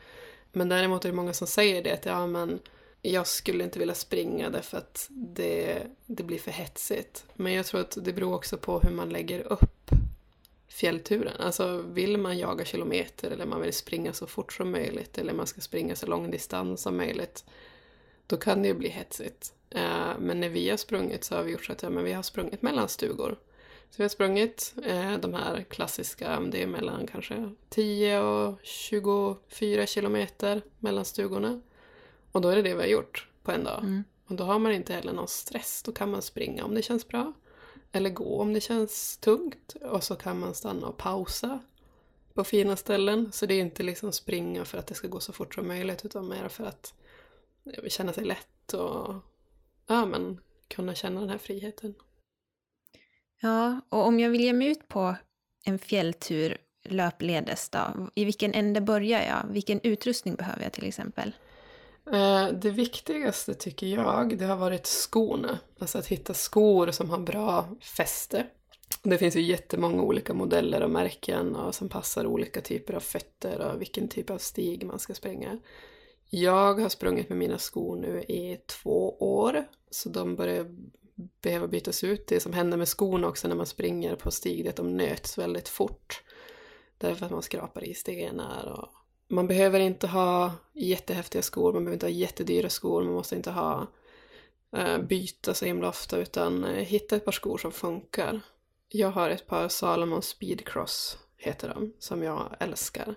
Men 0.52 0.68
däremot 0.68 1.04
är 1.04 1.08
det 1.08 1.14
många 1.14 1.32
som 1.32 1.46
säger 1.46 1.82
det, 1.82 1.92
att 1.92 2.06
ja 2.06 2.26
men 2.26 2.60
jag 3.02 3.26
skulle 3.26 3.64
inte 3.64 3.78
vilja 3.78 3.94
springa 3.94 4.50
därför 4.50 4.78
att 4.78 5.06
det, 5.10 5.82
det 6.06 6.22
blir 6.22 6.38
för 6.38 6.50
hetsigt. 6.50 7.24
Men 7.34 7.52
jag 7.52 7.66
tror 7.66 7.80
att 7.80 7.98
det 8.00 8.12
beror 8.12 8.34
också 8.34 8.56
på 8.56 8.80
hur 8.80 8.90
man 8.90 9.08
lägger 9.08 9.52
upp 9.52 9.90
fjällturen. 10.68 11.36
Alltså 11.40 11.76
vill 11.76 12.18
man 12.18 12.38
jaga 12.38 12.64
kilometer 12.64 13.30
eller 13.30 13.46
man 13.46 13.60
vill 13.60 13.72
springa 13.72 14.12
så 14.12 14.26
fort 14.26 14.52
som 14.52 14.70
möjligt 14.70 15.18
eller 15.18 15.32
man 15.32 15.46
ska 15.46 15.60
springa 15.60 15.96
så 15.96 16.06
lång 16.06 16.30
distans 16.30 16.82
som 16.82 16.96
möjligt. 16.96 17.44
Då 18.26 18.36
kan 18.36 18.62
det 18.62 18.68
ju 18.68 18.74
bli 18.74 18.88
hetsigt. 18.88 19.52
Eh, 19.70 20.18
men 20.18 20.40
när 20.40 20.48
vi 20.48 20.70
har 20.70 20.76
sprungit 20.76 21.24
så 21.24 21.36
har 21.36 21.42
vi 21.42 21.52
gjort 21.52 21.64
så 21.64 21.72
att 21.72 21.82
ja, 21.82 21.90
men 21.90 22.04
vi 22.04 22.12
har 22.12 22.22
sprungit 22.22 22.62
mellan 22.62 22.88
stugor. 22.88 23.36
Så 23.92 23.96
vi 23.96 24.04
har 24.04 24.08
sprungit 24.08 24.74
eh, 24.84 25.18
de 25.18 25.34
här 25.34 25.62
klassiska, 25.62 26.40
det 26.40 26.62
är 26.62 26.66
mellan 26.66 27.06
kanske 27.06 27.50
10 27.68 28.20
och 28.20 28.58
24 28.62 29.86
kilometer 29.86 30.62
mellan 30.78 31.04
stugorna. 31.04 31.60
Och 32.32 32.40
då 32.40 32.48
är 32.48 32.56
det 32.56 32.62
det 32.62 32.74
vi 32.74 32.80
har 32.80 32.88
gjort 32.88 33.28
på 33.42 33.52
en 33.52 33.64
dag. 33.64 33.78
Mm. 33.78 34.04
Och 34.26 34.34
då 34.34 34.44
har 34.44 34.58
man 34.58 34.72
inte 34.72 34.92
heller 34.92 35.12
någon 35.12 35.28
stress, 35.28 35.82
då 35.82 35.92
kan 35.92 36.10
man 36.10 36.22
springa 36.22 36.64
om 36.64 36.74
det 36.74 36.82
känns 36.82 37.08
bra. 37.08 37.32
Eller 37.92 38.10
gå 38.10 38.40
om 38.40 38.52
det 38.52 38.60
känns 38.60 39.16
tungt. 39.16 39.76
Och 39.82 40.04
så 40.04 40.16
kan 40.16 40.38
man 40.38 40.54
stanna 40.54 40.86
och 40.86 40.96
pausa 40.96 41.58
på 42.34 42.44
fina 42.44 42.76
ställen. 42.76 43.32
Så 43.32 43.46
det 43.46 43.54
är 43.54 43.60
inte 43.60 43.82
liksom 43.82 44.12
springa 44.12 44.64
för 44.64 44.78
att 44.78 44.86
det 44.86 44.94
ska 44.94 45.08
gå 45.08 45.20
så 45.20 45.32
fort 45.32 45.54
som 45.54 45.68
möjligt 45.68 46.04
utan 46.04 46.28
mer 46.28 46.48
för 46.48 46.64
att 46.64 46.94
känna 47.88 48.12
sig 48.12 48.24
lätt 48.24 48.74
och 48.74 49.14
ja, 49.86 50.06
men, 50.06 50.40
kunna 50.68 50.94
känna 50.94 51.20
den 51.20 51.28
här 51.28 51.38
friheten. 51.38 51.94
Ja, 53.42 53.80
och 53.88 54.06
om 54.06 54.20
jag 54.20 54.30
vill 54.30 54.40
ge 54.40 54.52
mig 54.52 54.68
ut 54.68 54.88
på 54.88 55.16
en 55.64 55.78
fjälltur 55.78 56.56
löpledes 56.84 57.68
då, 57.68 58.08
i 58.14 58.24
vilken 58.24 58.54
ände 58.54 58.80
börjar 58.80 59.22
jag? 59.22 59.52
Vilken 59.52 59.80
utrustning 59.82 60.34
behöver 60.34 60.62
jag 60.62 60.72
till 60.72 60.86
exempel? 60.86 61.32
Eh, 62.12 62.48
det 62.48 62.70
viktigaste 62.70 63.54
tycker 63.54 63.86
jag, 63.86 64.38
det 64.38 64.44
har 64.44 64.56
varit 64.56 64.86
skorna. 64.86 65.58
Alltså 65.78 65.98
att 65.98 66.06
hitta 66.06 66.34
skor 66.34 66.90
som 66.90 67.10
har 67.10 67.18
bra 67.18 67.68
fäste. 67.96 68.46
Det 69.02 69.18
finns 69.18 69.36
ju 69.36 69.42
jättemånga 69.42 70.02
olika 70.02 70.34
modeller 70.34 70.82
och 70.82 70.90
märken 70.90 71.56
och 71.56 71.74
som 71.74 71.88
passar 71.88 72.26
olika 72.26 72.60
typer 72.60 72.94
av 72.94 73.00
fötter 73.00 73.58
och 73.60 73.80
vilken 73.80 74.08
typ 74.08 74.30
av 74.30 74.38
stig 74.38 74.86
man 74.86 74.98
ska 74.98 75.14
springa. 75.14 75.58
Jag 76.30 76.80
har 76.80 76.88
sprungit 76.88 77.28
med 77.28 77.38
mina 77.38 77.58
skor 77.58 77.96
nu 77.96 78.22
i 78.22 78.60
två 78.66 79.16
år, 79.18 79.64
så 79.90 80.08
de 80.08 80.36
börjar 80.36 80.66
behöva 81.42 81.68
bytas 81.68 82.04
ut. 82.04 82.26
Det 82.26 82.40
som 82.40 82.52
händer 82.52 82.78
med 82.78 82.88
skorna 82.88 83.28
också 83.28 83.48
när 83.48 83.54
man 83.54 83.66
springer 83.66 84.16
på 84.16 84.30
stig, 84.30 84.64
det 84.64 84.68
är 84.68 84.70
att 84.70 84.76
de 84.76 84.96
nöts 84.96 85.38
väldigt 85.38 85.68
fort. 85.68 86.22
Därför 86.98 87.26
att 87.26 87.32
man 87.32 87.42
skrapar 87.42 87.84
i 87.84 87.94
stenar 87.94 88.66
och 88.66 88.88
man 89.28 89.46
behöver 89.46 89.80
inte 89.80 90.06
ha 90.06 90.52
jättehäftiga 90.72 91.42
skor, 91.42 91.72
man 91.72 91.84
behöver 91.84 91.94
inte 91.94 92.06
ha 92.06 92.10
jättedyra 92.10 92.70
skor, 92.70 93.02
man 93.02 93.12
måste 93.12 93.36
inte 93.36 93.50
ha 93.50 93.86
uh, 94.76 94.98
byta 94.98 95.54
så 95.54 95.64
himla 95.64 95.88
ofta 95.88 96.18
utan 96.18 96.64
uh, 96.64 96.70
hitta 96.70 97.16
ett 97.16 97.24
par 97.24 97.32
skor 97.32 97.58
som 97.58 97.72
funkar. 97.72 98.40
Jag 98.88 99.10
har 99.10 99.30
ett 99.30 99.46
par 99.46 99.68
Salomon 99.68 100.22
Speedcross, 100.22 101.18
heter 101.36 101.68
de, 101.68 101.92
som 101.98 102.22
jag 102.22 102.56
älskar. 102.60 103.14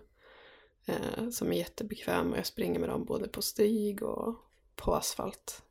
Uh, 0.90 1.30
som 1.30 1.52
är 1.52 1.58
jättebekväma 1.58 2.32
och 2.32 2.38
jag 2.38 2.46
springer 2.46 2.80
med 2.80 2.90
dem 2.90 3.06
både 3.06 3.28
på 3.28 3.42
stig 3.42 4.04
och 4.04 4.36
på 4.76 4.96
asfalt. 4.96 5.62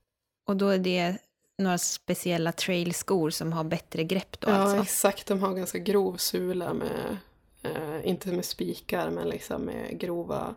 Och 0.45 0.57
då 0.57 0.69
är 0.69 0.79
det 0.79 1.19
några 1.57 1.79
speciella 1.79 2.53
trailskor 2.53 3.31
som 3.31 3.53
har 3.53 3.65
bättre 3.65 4.05
grepp 4.05 4.41
då 4.41 4.51
ja, 4.51 4.55
alltså? 4.55 4.77
Ja, 4.77 4.83
exakt. 4.83 5.27
De 5.27 5.41
har 5.41 5.55
ganska 5.55 5.79
grov 5.79 6.17
sula 6.17 6.75
med, 6.75 7.17
eh, 7.63 8.09
inte 8.09 8.29
med 8.29 8.45
spikar, 8.45 9.11
men 9.11 9.29
liksom 9.29 9.63
med 9.63 10.01
grova 10.01 10.55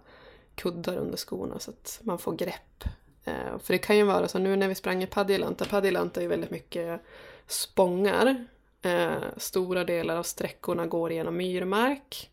kuddar 0.55 0.97
under 0.97 1.17
skorna 1.17 1.59
så 1.59 1.71
att 1.71 1.99
man 2.03 2.19
får 2.19 2.35
grepp. 2.35 2.83
Eh, 3.23 3.59
för 3.63 3.73
det 3.73 3.77
kan 3.77 3.97
ju 3.97 4.03
vara 4.03 4.27
så 4.27 4.39
nu 4.39 4.55
när 4.55 4.67
vi 4.67 4.75
sprang 4.75 5.03
i 5.03 5.07
Padjelanta, 5.07 5.65
Padjelanta 5.65 6.19
är 6.19 6.21
ju 6.21 6.29
väldigt 6.29 6.51
mycket 6.51 7.01
spångar. 7.47 8.47
Eh, 8.81 9.15
stora 9.37 9.83
delar 9.83 10.15
av 10.15 10.23
sträckorna 10.23 10.85
går 10.85 11.11
genom 11.11 11.37
myrmark. 11.37 12.31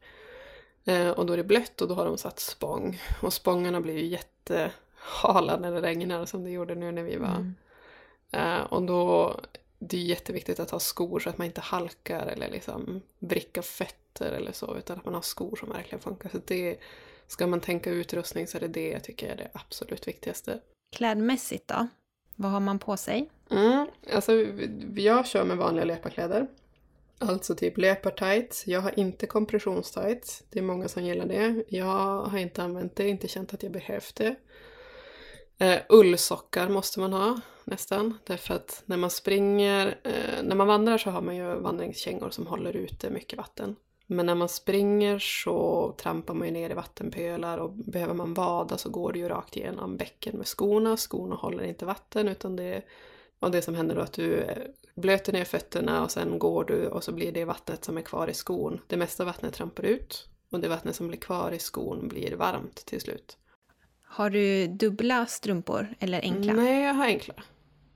Eh, 0.85 1.09
och 1.09 1.27
då 1.27 1.33
är 1.33 1.37
det 1.37 1.45
blött 1.45 1.81
och 1.81 1.89
då 1.89 1.95
har 1.95 2.05
de 2.05 2.19
satt 2.19 2.41
spång. 2.41 3.01
Och 3.23 3.33
spångarna 3.33 3.81
blir 3.81 3.99
ju 3.99 4.07
jättehala 4.07 5.57
när 5.57 5.73
det 5.73 5.81
regnar 5.81 6.27
som 6.27 6.45
det 6.45 6.51
gjorde 6.51 6.75
nu 6.75 6.93
när 6.93 7.03
vi 7.03 7.17
var 7.17 7.29
mm 7.29 7.55
och 8.69 8.83
då, 8.83 9.37
det 9.79 9.97
är 9.97 10.01
jätteviktigt 10.01 10.61
att 10.61 10.71
ha 10.71 10.81
skor 10.81 11.21
så 11.21 11.31
att 11.31 11.39
man 11.39 11.47
inte 11.47 11.61
halkar 11.61 12.27
eller 12.27 12.51
liksom 12.51 13.01
vrickar 13.19 13.63
fötter 13.63 14.33
eller 14.33 14.53
så, 14.53 14.77
utan 14.77 14.99
att 14.99 15.05
man 15.05 15.15
har 15.15 15.23
skor 15.23 15.57
som 15.57 15.69
verkligen 15.69 16.01
funkar. 16.01 16.29
Så 16.29 16.39
det, 16.47 16.79
ska 17.27 17.47
man 17.47 17.61
tänka 17.61 17.91
utrustning 17.91 18.47
så 18.47 18.57
är 18.57 18.61
det 18.61 18.69
det 18.69 18.89
jag 18.89 19.05
tycker 19.05 19.29
är 19.29 19.37
det 19.37 19.51
absolut 19.53 20.09
viktigaste. 20.09 20.61
Klädmässigt 20.97 21.69
då? 21.69 21.87
Vad 22.37 22.51
har 22.51 22.61
man 22.61 22.79
på 22.79 22.97
sig? 22.97 23.31
Mm, 23.51 23.87
alltså, 24.13 24.33
jag 24.97 25.27
kör 25.27 25.45
med 25.45 25.57
vanliga 25.57 25.85
löparkläder. 25.85 26.47
Alltså 27.19 27.55
typ 27.55 27.79
löpartights. 27.79 28.67
Jag 28.67 28.81
har 28.81 28.99
inte 28.99 29.27
kompressionstights. 29.27 30.43
Det 30.51 30.59
är 30.59 30.63
många 30.63 30.89
som 30.89 31.05
gillar 31.05 31.27
det. 31.27 31.65
Jag 31.69 32.23
har 32.23 32.39
inte 32.39 32.63
använt 32.63 32.97
det, 32.97 33.09
inte 33.09 33.29
känt 33.29 33.55
att 33.55 33.63
jag 33.63 33.73
behövt 33.73 34.17
det. 34.17 34.35
Eh, 35.59 35.81
ullsockar 35.89 36.69
måste 36.69 37.01
man 37.01 37.13
ha 37.13 37.41
nästan. 37.65 38.19
Därför 38.25 38.55
att 38.55 38.83
när 38.87 38.97
man 38.97 39.11
springer, 39.11 39.99
eh, 40.03 40.43
när 40.43 40.57
man 40.57 40.67
vandrar 40.67 40.99
så 40.99 41.11
har 41.11 41.21
man 41.21 41.37
ju 41.37 41.55
vandringskängor 41.55 42.31
som 42.31 42.47
håller 42.47 42.77
ute 42.77 43.11
mycket 43.11 43.39
vatten. 43.39 43.77
Men 44.07 44.27
när 44.27 44.35
man 44.35 44.49
springer 44.49 45.19
så 45.19 45.95
trampar 45.99 46.35
man 46.35 46.49
ju 46.49 46.53
ner 46.53 46.71
i 46.71 46.75
vattenpölar 46.75 47.59
och 47.59 47.71
behöver 47.71 48.15
man 48.15 48.35
vada 48.35 48.79
så 48.79 48.91
går 48.91 49.13
det 49.13 49.19
ju 49.19 49.29
rakt 49.29 49.57
igenom 49.57 49.97
bäcken 49.97 50.37
med 50.39 50.47
skorna. 50.47 50.97
Skorna 50.97 51.35
håller 51.35 51.65
inte 51.65 51.85
vatten 51.85 52.29
utan 52.29 52.57
det, 52.57 52.83
och 53.41 53.51
det 53.51 53.63
som 53.63 53.75
händer 53.75 53.95
då 53.95 54.01
är 54.01 54.05
att 54.05 54.13
du 54.13 54.37
eh, 54.37 54.59
blöter 54.95 55.33
ner 55.33 55.45
fötterna 55.45 56.05
och 56.05 56.11
sen 56.11 56.39
går 56.39 56.65
du 56.65 56.87
och 56.87 57.05
så 57.05 57.13
blir 57.13 57.33
det 57.33 57.45
vattnet 57.45 57.85
som 57.85 57.99
är 57.99 58.03
kvar 58.03 58.29
i 58.29 58.35
skon. 58.35 58.81
Det 58.87 58.97
mesta 58.97 59.25
vattnet 59.25 59.55
trampar 59.55 59.83
ut 59.83 60.29
och 60.51 60.61
det 60.61 60.69
vattnet 60.69 60.97
som 60.97 61.09
blir 61.09 61.19
kvar 61.19 61.53
i 61.53 61.59
skon 61.59 62.09
blir 62.09 62.37
varmt 62.37 62.87
till 62.87 63.01
slut. 63.01 63.39
Har 64.15 64.31
du 64.31 64.67
dubbla 64.67 65.27
strumpor 65.27 65.95
eller 65.99 66.21
enkla? 66.21 66.53
Nej, 66.53 66.83
jag 66.85 66.95
har 66.95 67.05
enkla. 67.05 67.35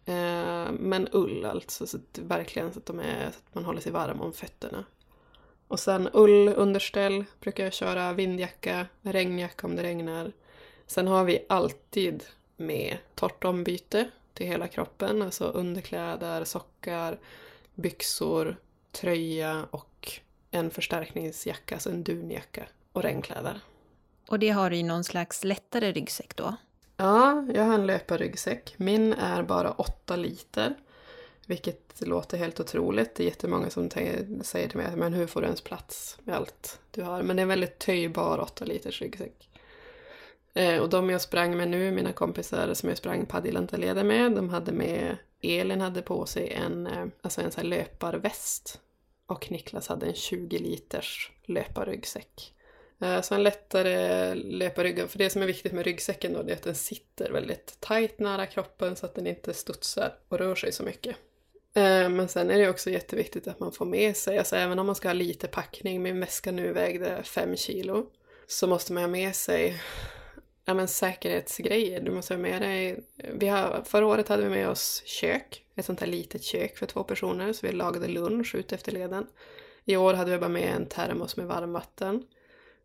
Eh, 0.05 0.73
men 0.73 1.09
ull 1.13 1.45
alltså, 1.45 1.87
så 1.87 1.97
att, 1.97 2.19
verkligen 2.19 2.73
så 2.73 2.79
att, 2.79 2.87
de 2.87 3.01
är, 3.01 3.23
så 3.23 3.39
att 3.39 3.55
man 3.55 3.65
håller 3.65 3.81
sig 3.81 3.93
varm 3.93 4.21
om 4.21 4.33
fötterna. 4.33 4.85
Och 5.69 5.81
sen 5.81 6.09
ull, 6.13 6.49
underställ 6.49 7.25
brukar 7.41 7.65
jag 7.65 7.73
köra, 7.73 8.13
vindjacka, 8.13 8.87
regnjacka 9.03 9.67
om 9.67 9.77
det 9.77 9.83
regnar. 9.83 10.33
Sen 10.87 11.07
har 11.07 11.25
vi 11.25 11.45
alltid 11.49 12.25
med 12.57 12.97
torrt 13.15 13.45
ombyte 13.45 14.11
till 14.35 14.47
hela 14.47 14.69
kroppen, 14.69 15.23
alltså 15.23 15.45
underkläder, 15.45 16.45
sockar, 16.45 17.19
byxor, 17.75 18.57
tröja 18.93 19.67
och 19.71 20.13
en 20.51 20.71
förstärkningsjacka, 20.71 21.75
alltså 21.75 21.91
en 21.91 22.05
dunjacka 22.05 22.67
och 22.93 23.03
regnkläder. 23.03 23.61
Och 24.29 24.39
det 24.39 24.51
har 24.51 24.71
du 24.71 24.77
i 24.77 24.83
någon 24.83 25.05
slags 25.05 25.45
lättare 25.45 25.93
ryggsäck 25.93 26.37
då? 26.37 26.57
Ja, 26.97 27.47
jag 27.55 27.65
har 27.65 27.75
en 27.75 27.87
löparryggsäck. 27.87 28.75
Min 28.77 29.13
är 29.13 29.43
bara 29.43 29.71
8 29.71 30.17
liter. 30.17 30.75
Vilket 31.47 32.03
låter 32.07 32.39
helt 32.39 32.61
otroligt. 32.61 33.15
Det 33.15 33.23
är 33.23 33.29
jättemånga 33.29 33.71
som 33.71 33.91
säger 33.91 34.69
till 34.69 34.77
mig 34.77 34.97
men 34.97 35.13
hur 35.13 35.27
får 35.27 35.41
du 35.41 35.47
ens 35.47 35.61
plats 35.61 36.19
med 36.25 36.37
allt 36.37 36.81
du 36.91 37.03
har? 37.03 37.23
Men 37.23 37.37
det 37.37 37.41
är 37.41 37.43
en 37.43 37.49
väldigt 37.49 37.79
töjbar 37.79 38.39
8 38.39 38.65
liters 38.65 39.03
ryggsäck. 39.03 39.49
Eh, 40.55 40.79
och 40.79 40.89
de 40.89 41.11
jag 41.11 41.21
sprang 41.21 41.57
med 41.57 41.69
nu, 41.69 41.91
mina 41.91 42.13
kompisar 42.13 42.75
som 42.75 42.89
jag 42.89 42.99
sprang 42.99 43.27
Padjelanta-leder 43.27 44.05
med, 44.05 44.33
de 44.33 44.49
hade 44.49 44.73
med, 44.73 45.17
Elin 45.43 45.81
hade 45.81 46.03
på 46.03 46.27
sig 46.27 46.53
en, 46.53 46.87
eh, 46.87 47.07
alltså 47.23 47.41
en 47.41 47.51
så 47.51 47.61
här 47.61 47.69
löparväst. 47.69 48.81
Och 49.27 49.51
Niklas 49.51 49.89
hade 49.89 50.07
en 50.07 50.15
20 50.15 50.59
liters 50.59 51.33
löparryggsäck. 51.45 52.55
Eh, 53.01 53.21
så 53.21 53.35
en 53.35 53.43
lättare 53.43 54.35
löparrygg. 54.35 55.11
För 55.11 55.19
det 55.19 55.31
som 55.31 55.43
är 55.43 55.47
viktigt 55.47 55.73
med 55.73 55.85
ryggsäcken 55.85 56.33
då, 56.33 56.43
det 56.43 56.53
är 56.53 56.57
att 56.57 56.63
den 56.63 56.75
sitter 56.75 57.31
väldigt 57.31 57.81
tajt 57.81 58.19
nära 58.19 58.47
kroppen 58.47 58.97
så 58.97 59.07
att 59.07 59.15
den 59.15 59.27
inte 59.27 59.55
studsar 59.55 60.15
och 60.29 60.39
rör 60.39 60.55
sig 60.55 60.73
så 60.73 60.83
mycket. 60.83 61.17
Eh, 61.75 62.09
men 62.09 62.29
sen 62.29 62.51
är 62.51 62.59
det 62.59 62.69
också 62.69 62.91
jätteviktigt 62.91 63.49
att 63.49 63.61
man 63.61 63.73
får 63.73 63.87
med 63.87 64.17
sig, 64.17 64.39
alltså 64.39 64.57
även 64.57 64.79
om 64.79 64.87
man 64.87 64.95
ska 64.95 65.09
ha 65.09 65.13
lite 65.13 65.47
packning, 65.47 66.03
min 66.03 66.21
väska 66.21 66.53
nu 66.53 66.73
vägde 66.73 67.23
5 67.23 67.57
kilo, 67.57 68.07
så 68.47 68.67
måste 68.67 68.93
man 68.93 69.03
ha 69.03 69.09
med 69.09 69.37
sig 69.37 69.81
ja, 70.65 70.75
men 70.75 70.89
säkerhetsgrejer. 70.89 72.01
Du 72.01 72.11
måste 72.11 72.35
ha 72.35 72.39
med 72.39 72.63
dig, 72.63 73.05
vi 73.17 73.49
har, 73.49 73.83
förra 73.87 74.07
året 74.07 74.29
hade 74.29 74.43
vi 74.43 74.49
med 74.49 74.69
oss 74.69 75.03
kök, 75.05 75.65
ett 75.75 75.85
sånt 75.85 76.01
här 76.01 76.07
litet 76.07 76.43
kök 76.43 76.77
för 76.77 76.87
två 76.87 77.05
personer, 77.05 77.53
så 77.53 77.67
vi 77.67 77.73
lagade 77.73 78.09
lunch 78.09 78.55
ute 78.55 78.75
efter 78.75 78.93
leden. 78.93 79.27
I 79.85 79.97
år 79.97 80.15
hade 80.15 80.31
vi 80.31 80.39
bara 80.39 80.49
med 80.49 80.75
en 80.75 80.87
termos 80.87 81.37
med 81.37 81.47
varmvatten 81.47 82.25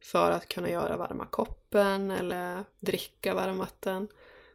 för 0.03 0.31
att 0.31 0.48
kunna 0.48 0.69
göra 0.69 0.98
varma 0.98 1.25
koppen 1.25 2.12
eller 2.12 2.63
dricka 2.79 3.33
varmvatten. 3.33 4.07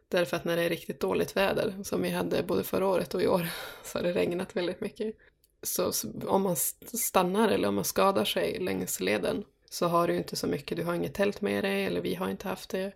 Därför 0.09 0.37
att 0.37 0.45
när 0.45 0.57
det 0.57 0.63
är 0.63 0.69
riktigt 0.69 1.01
dåligt 1.01 1.37
väder, 1.37 1.75
som 1.83 2.03
vi 2.03 2.11
hade 2.11 2.43
både 2.43 2.65
förra 2.65 2.87
året 2.87 3.15
och 3.15 3.23
i 3.23 3.29
år, 3.29 3.49
så 3.85 3.99
har 3.99 4.03
det 4.03 4.13
regnat 4.13 4.57
väldigt 4.57 4.81
mycket. 4.81 5.17
Så 5.63 5.93
om 6.27 6.43
man 6.43 6.57
stannar 6.95 7.49
eller 7.49 7.69
om 7.69 7.75
man 7.75 7.85
skadar 7.85 8.25
sig 8.25 8.59
längs 8.59 9.01
leden 9.01 9.45
så 9.71 9.87
har 9.87 10.09
du 10.09 10.17
inte 10.17 10.37
så 10.37 10.47
mycket, 10.47 10.77
du 10.77 10.85
har 10.85 10.95
inget 10.95 11.15
tält 11.15 11.41
med 11.41 11.65
dig 11.65 11.85
eller 11.85 12.01
vi 12.01 12.15
har 12.15 12.29
inte 12.29 12.49
haft 12.49 12.71
det. 12.71 12.93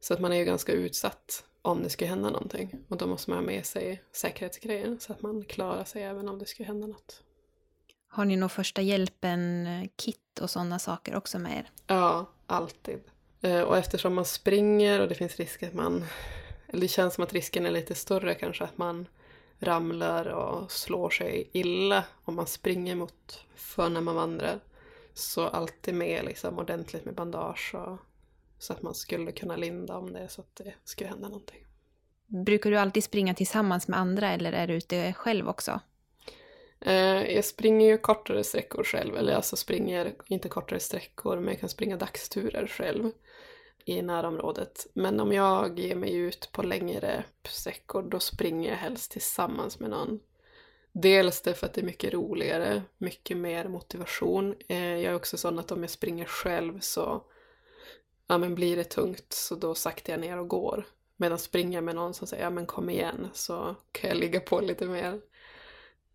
Så 0.00 0.14
att 0.14 0.20
man 0.20 0.32
är 0.32 0.36
ju 0.36 0.44
ganska 0.44 0.72
utsatt 0.72 1.44
om 1.62 1.82
det 1.82 1.90
skulle 1.90 2.10
hända 2.10 2.30
någonting. 2.30 2.84
Och 2.88 2.96
då 2.96 3.06
måste 3.06 3.30
man 3.30 3.38
ha 3.38 3.46
med 3.46 3.66
sig 3.66 4.02
säkerhetsgrejer 4.12 4.96
så 5.00 5.12
att 5.12 5.22
man 5.22 5.44
klarar 5.44 5.84
sig 5.84 6.02
även 6.02 6.28
om 6.28 6.38
det 6.38 6.46
skulle 6.46 6.66
hända 6.66 6.86
något. 6.86 7.22
Har 8.12 8.24
ni 8.24 8.36
någon 8.36 8.50
första 8.50 8.82
hjälpen-kit 8.82 10.38
och 10.40 10.50
sådana 10.50 10.78
saker 10.78 11.16
också 11.16 11.38
med 11.38 11.58
er? 11.58 11.70
Ja, 11.86 12.26
alltid. 12.46 13.00
Eh, 13.40 13.60
och 13.60 13.78
eftersom 13.78 14.14
man 14.14 14.24
springer 14.24 15.00
och 15.00 15.08
det 15.08 15.14
finns 15.14 15.36
risk 15.36 15.62
att 15.62 15.74
man... 15.74 16.04
Eller 16.68 16.80
det 16.80 16.88
känns 16.88 17.14
som 17.14 17.24
att 17.24 17.32
risken 17.32 17.66
är 17.66 17.70
lite 17.70 17.94
större 17.94 18.34
kanske 18.34 18.64
att 18.64 18.78
man 18.78 19.06
ramlar 19.58 20.26
och 20.26 20.72
slår 20.72 21.10
sig 21.10 21.50
illa 21.52 22.04
om 22.24 22.34
man 22.34 22.46
springer 22.46 22.94
mot 22.94 23.44
för 23.54 23.88
när 23.88 24.00
man 24.00 24.14
vandrar. 24.14 24.60
Så 25.14 25.46
alltid 25.46 25.94
med 25.94 26.24
liksom 26.24 26.58
ordentligt 26.58 27.04
med 27.04 27.14
bandage 27.14 27.74
och, 27.74 27.98
så 28.58 28.72
att 28.72 28.82
man 28.82 28.94
skulle 28.94 29.32
kunna 29.32 29.56
linda 29.56 29.96
om 29.96 30.12
det 30.12 30.28
så 30.28 30.40
att 30.40 30.56
det 30.56 30.74
skulle 30.84 31.10
hända 31.10 31.28
någonting. 31.28 31.66
Brukar 32.26 32.70
du 32.70 32.76
alltid 32.76 33.04
springa 33.04 33.34
tillsammans 33.34 33.88
med 33.88 33.98
andra 33.98 34.30
eller 34.30 34.52
är 34.52 34.66
du 34.66 34.74
ute 34.74 35.12
själv 35.12 35.48
också? 35.48 35.80
Eh, 36.80 37.34
jag 37.34 37.44
springer 37.44 37.86
ju 37.86 37.98
kortare 37.98 38.44
sträckor 38.44 38.84
själv, 38.84 39.16
eller 39.16 39.34
alltså 39.34 39.56
springer 39.56 40.12
inte 40.26 40.48
kortare 40.48 40.80
sträckor, 40.80 41.36
men 41.36 41.48
jag 41.48 41.60
kan 41.60 41.68
springa 41.68 41.96
dagsturer 41.96 42.66
själv 42.66 43.10
i 43.84 44.02
närområdet. 44.02 44.86
Men 44.94 45.20
om 45.20 45.32
jag 45.32 45.78
ger 45.78 45.94
mig 45.94 46.16
ut 46.16 46.48
på 46.52 46.62
längre 46.62 47.24
sträckor, 47.48 48.02
då 48.02 48.20
springer 48.20 48.70
jag 48.70 48.76
helst 48.76 49.10
tillsammans 49.10 49.80
med 49.80 49.90
någon. 49.90 50.20
Dels 50.92 51.42
därför 51.42 51.66
att 51.66 51.74
det 51.74 51.80
är 51.80 51.84
mycket 51.84 52.12
roligare, 52.12 52.82
mycket 52.98 53.36
mer 53.36 53.68
motivation. 53.68 54.54
Eh, 54.68 54.96
jag 54.96 55.12
är 55.12 55.14
också 55.14 55.36
sån 55.36 55.58
att 55.58 55.72
om 55.72 55.82
jag 55.82 55.90
springer 55.90 56.24
själv 56.24 56.80
så 56.80 57.24
ja, 58.26 58.38
men 58.38 58.54
blir 58.54 58.76
det 58.76 58.84
tungt 58.84 59.32
så 59.32 59.54
då 59.54 59.74
saktar 59.74 60.12
jag 60.12 60.20
ner 60.20 60.38
och 60.38 60.48
går. 60.48 60.86
Medan 61.16 61.38
springer 61.38 61.76
jag 61.76 61.84
med 61.84 61.94
någon 61.94 62.14
som 62.14 62.26
säger 62.26 62.42
ja 62.44 62.50
men 62.50 62.66
kom 62.66 62.90
igen 62.90 63.28
så 63.32 63.74
kan 63.92 64.10
jag 64.10 64.18
ligga 64.18 64.40
på 64.40 64.60
lite 64.60 64.86
mer. 64.86 65.20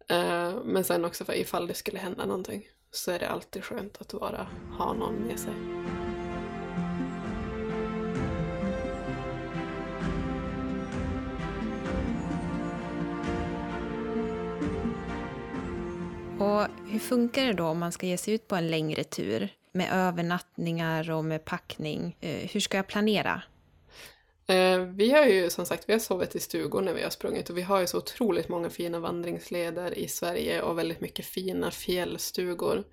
Eh, 0.10 0.54
men 0.64 0.84
sen 0.84 1.06
också 1.06 1.26
för 1.26 1.34
ifall 1.34 1.68
det 1.68 1.74
skulle 1.74 2.00
hända 2.00 2.26
någonting 2.26 2.68
så 2.92 3.12
är 3.12 3.20
det 3.20 3.30
alltid 3.30 3.64
skönt 3.64 4.02
att 4.02 4.14
bara 4.14 4.48
ha 4.78 4.94
någon 4.94 5.16
med 5.16 5.40
sig. 5.40 5.54
Och 16.40 16.68
hur 16.88 17.00
funkar 17.00 17.46
det 17.46 17.54
då 17.54 17.66
om 17.66 17.80
man 17.80 17.92
ska 17.92 18.08
ge 18.08 18.18
sig 18.18 18.34
ut 18.34 18.48
på 18.48 18.56
en 18.56 18.68
längre 18.68 19.04
tur 19.04 19.50
med 19.72 19.90
övernattningar 19.92 21.12
och 21.12 21.26
med 21.26 21.46
packning? 21.46 22.18
Eh, 22.22 22.50
hur 22.50 22.60
ska 22.60 22.78
jag 22.78 22.88
planera? 22.88 23.42
Eh, 24.48 24.80
vi 24.80 25.12
har 25.12 25.26
ju 25.26 25.50
som 25.50 25.66
sagt 25.66 25.90
vi 25.90 25.94
har 25.94 26.00
sovit 26.00 26.36
i 26.36 26.40
stugor 26.40 26.82
när 26.82 26.94
vi 26.94 27.04
har 27.04 27.10
sprungit 27.10 27.50
och 27.50 27.58
vi 27.58 27.62
har 27.62 27.80
ju 27.80 27.88
så 27.88 27.98
otroligt 27.98 28.50
många 28.50 28.70
fina 28.70 29.00
vandringsleder 29.00 29.98
i 29.98 30.08
Sverige 30.08 30.62
och 30.62 30.78
väldigt 30.78 31.02
mycket 31.02 31.26
fina 31.26 31.72
fjällstugor. 31.72 32.84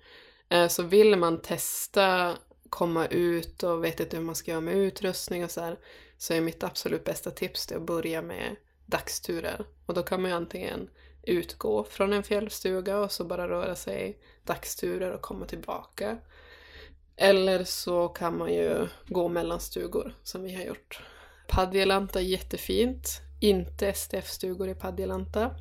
Eh, 0.49 0.67
så 0.67 0.83
vill 0.83 1.15
man 1.15 1.41
testa 1.41 2.37
komma 2.69 3.07
ut 3.07 3.63
och 3.63 3.83
vet 3.83 3.99
inte 3.99 4.17
hur 4.17 4.23
man 4.23 4.35
ska 4.35 4.51
göra 4.51 4.61
med 4.61 4.75
utrustning 4.75 5.43
och 5.43 5.51
så 5.51 5.61
här, 5.61 5.79
så 6.17 6.33
är 6.33 6.41
mitt 6.41 6.63
absolut 6.63 7.03
bästa 7.03 7.31
tips 7.31 7.71
att 7.71 7.81
börja 7.81 8.21
med 8.21 8.55
dagsturer. 8.85 9.65
Och 9.85 9.93
då 9.93 10.03
kan 10.03 10.21
man 10.21 10.31
ju 10.31 10.37
antingen 10.37 10.89
utgå 11.23 11.83
från 11.83 12.13
en 12.13 12.23
fjällstuga 12.23 12.97
och 12.97 13.11
så 13.11 13.25
bara 13.25 13.49
röra 13.49 13.75
sig 13.75 14.19
dagsturer 14.43 15.11
och 15.11 15.21
komma 15.21 15.45
tillbaka. 15.45 16.17
Eller 17.15 17.63
så 17.63 18.07
kan 18.07 18.37
man 18.37 18.53
ju 18.53 18.87
gå 19.07 19.27
mellan 19.27 19.59
stugor 19.59 20.15
som 20.23 20.43
vi 20.43 20.55
har 20.55 20.63
gjort. 20.63 21.01
Padjelanta 21.55 22.19
är 22.19 22.23
jättefint. 22.23 23.21
Inte 23.39 23.93
STF-stugor 23.93 24.69
i 24.69 24.75
Padjelanta. 24.75 25.55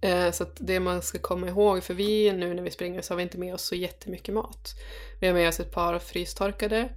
Eh, 0.00 0.30
så 0.30 0.42
att 0.42 0.56
det 0.60 0.80
man 0.80 1.02
ska 1.02 1.18
komma 1.18 1.48
ihåg, 1.48 1.82
för 1.82 1.94
vi 1.94 2.32
nu 2.32 2.54
när 2.54 2.62
vi 2.62 2.70
springer 2.70 3.02
så 3.02 3.12
har 3.12 3.16
vi 3.16 3.22
inte 3.22 3.38
med 3.38 3.54
oss 3.54 3.62
så 3.62 3.74
jättemycket 3.74 4.34
mat. 4.34 4.74
Vi 5.20 5.26
har 5.26 5.34
med 5.34 5.48
oss 5.48 5.60
ett 5.60 5.72
par 5.72 5.98
frystorkade 5.98 6.88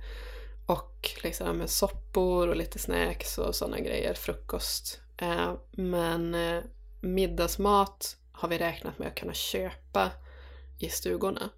och 0.65 1.09
liksom 1.23 1.57
med 1.57 1.69
soppor 1.69 2.47
och 2.47 2.55
lite 2.55 2.79
snacks 2.79 3.37
och 3.37 3.55
sådana 3.55 3.79
grejer, 3.79 4.13
frukost. 4.13 4.99
Eh, 5.17 5.53
men 5.71 6.35
eh, 6.35 6.63
middagsmat 7.01 8.17
har 8.31 8.49
vi 8.49 8.57
räknat 8.57 8.99
med 8.99 9.07
att 9.07 9.15
kunna 9.15 9.33
köpa 9.33 10.11
i 10.79 10.89
stugorna. 10.89 11.49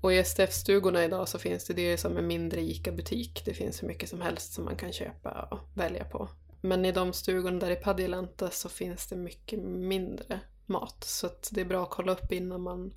Och 0.00 0.12
i 0.12 0.24
STF-stugorna 0.24 1.04
idag 1.04 1.28
så 1.28 1.38
finns 1.38 1.64
det 1.64 1.74
det 1.74 1.96
som 1.96 2.16
en 2.16 2.26
mindre 2.26 2.60
ICA-butik. 2.60 3.42
Det 3.44 3.54
finns 3.54 3.82
hur 3.82 3.88
mycket 3.88 4.08
som 4.08 4.20
helst 4.20 4.52
som 4.52 4.64
man 4.64 4.76
kan 4.76 4.92
köpa 4.92 5.48
och 5.50 5.58
välja 5.74 6.04
på. 6.04 6.28
Men 6.60 6.84
i 6.84 6.92
de 6.92 7.12
stugorna 7.12 7.58
där 7.58 7.70
i 7.70 7.76
Padjelanta 7.76 8.50
så 8.50 8.68
finns 8.68 9.06
det 9.06 9.16
mycket 9.16 9.58
mindre 9.62 10.40
mat. 10.66 11.04
Så 11.04 11.28
det 11.50 11.60
är 11.60 11.64
bra 11.64 11.82
att 11.82 11.90
kolla 11.90 12.12
upp 12.12 12.32
innan 12.32 12.60
man 12.60 12.94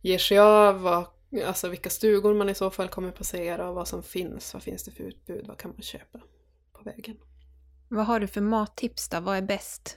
ger 0.00 0.18
sig 0.18 0.38
av 0.38 0.80
vad, 0.80 1.06
alltså 1.46 1.68
vilka 1.68 1.90
stugor 1.90 2.34
man 2.34 2.48
i 2.48 2.54
så 2.54 2.70
fall 2.70 2.88
kommer 2.88 3.10
passera 3.10 3.68
och 3.68 3.74
vad 3.74 3.88
som 3.88 4.02
finns. 4.02 4.54
Vad 4.54 4.62
finns 4.62 4.84
det 4.84 4.90
för 4.90 5.04
utbud? 5.04 5.46
Vad 5.46 5.58
kan 5.58 5.70
man 5.70 5.82
köpa 5.82 6.20
på 6.72 6.82
vägen? 6.82 7.16
Vad 7.88 8.06
har 8.06 8.20
du 8.20 8.26
för 8.26 8.40
mattips 8.40 9.08
då? 9.08 9.20
Vad 9.20 9.36
är 9.36 9.42
bäst? 9.42 9.96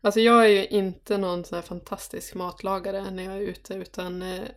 Alltså 0.00 0.20
jag 0.20 0.44
är 0.44 0.48
ju 0.48 0.66
inte 0.66 1.18
någon 1.18 1.44
sån 1.44 1.56
här 1.56 1.62
fantastisk 1.62 2.34
matlagare 2.34 3.10
när 3.10 3.22
jag 3.22 3.34
är 3.34 3.40
ute 3.40 3.74
utan 3.74 4.22
eh, 4.22 4.48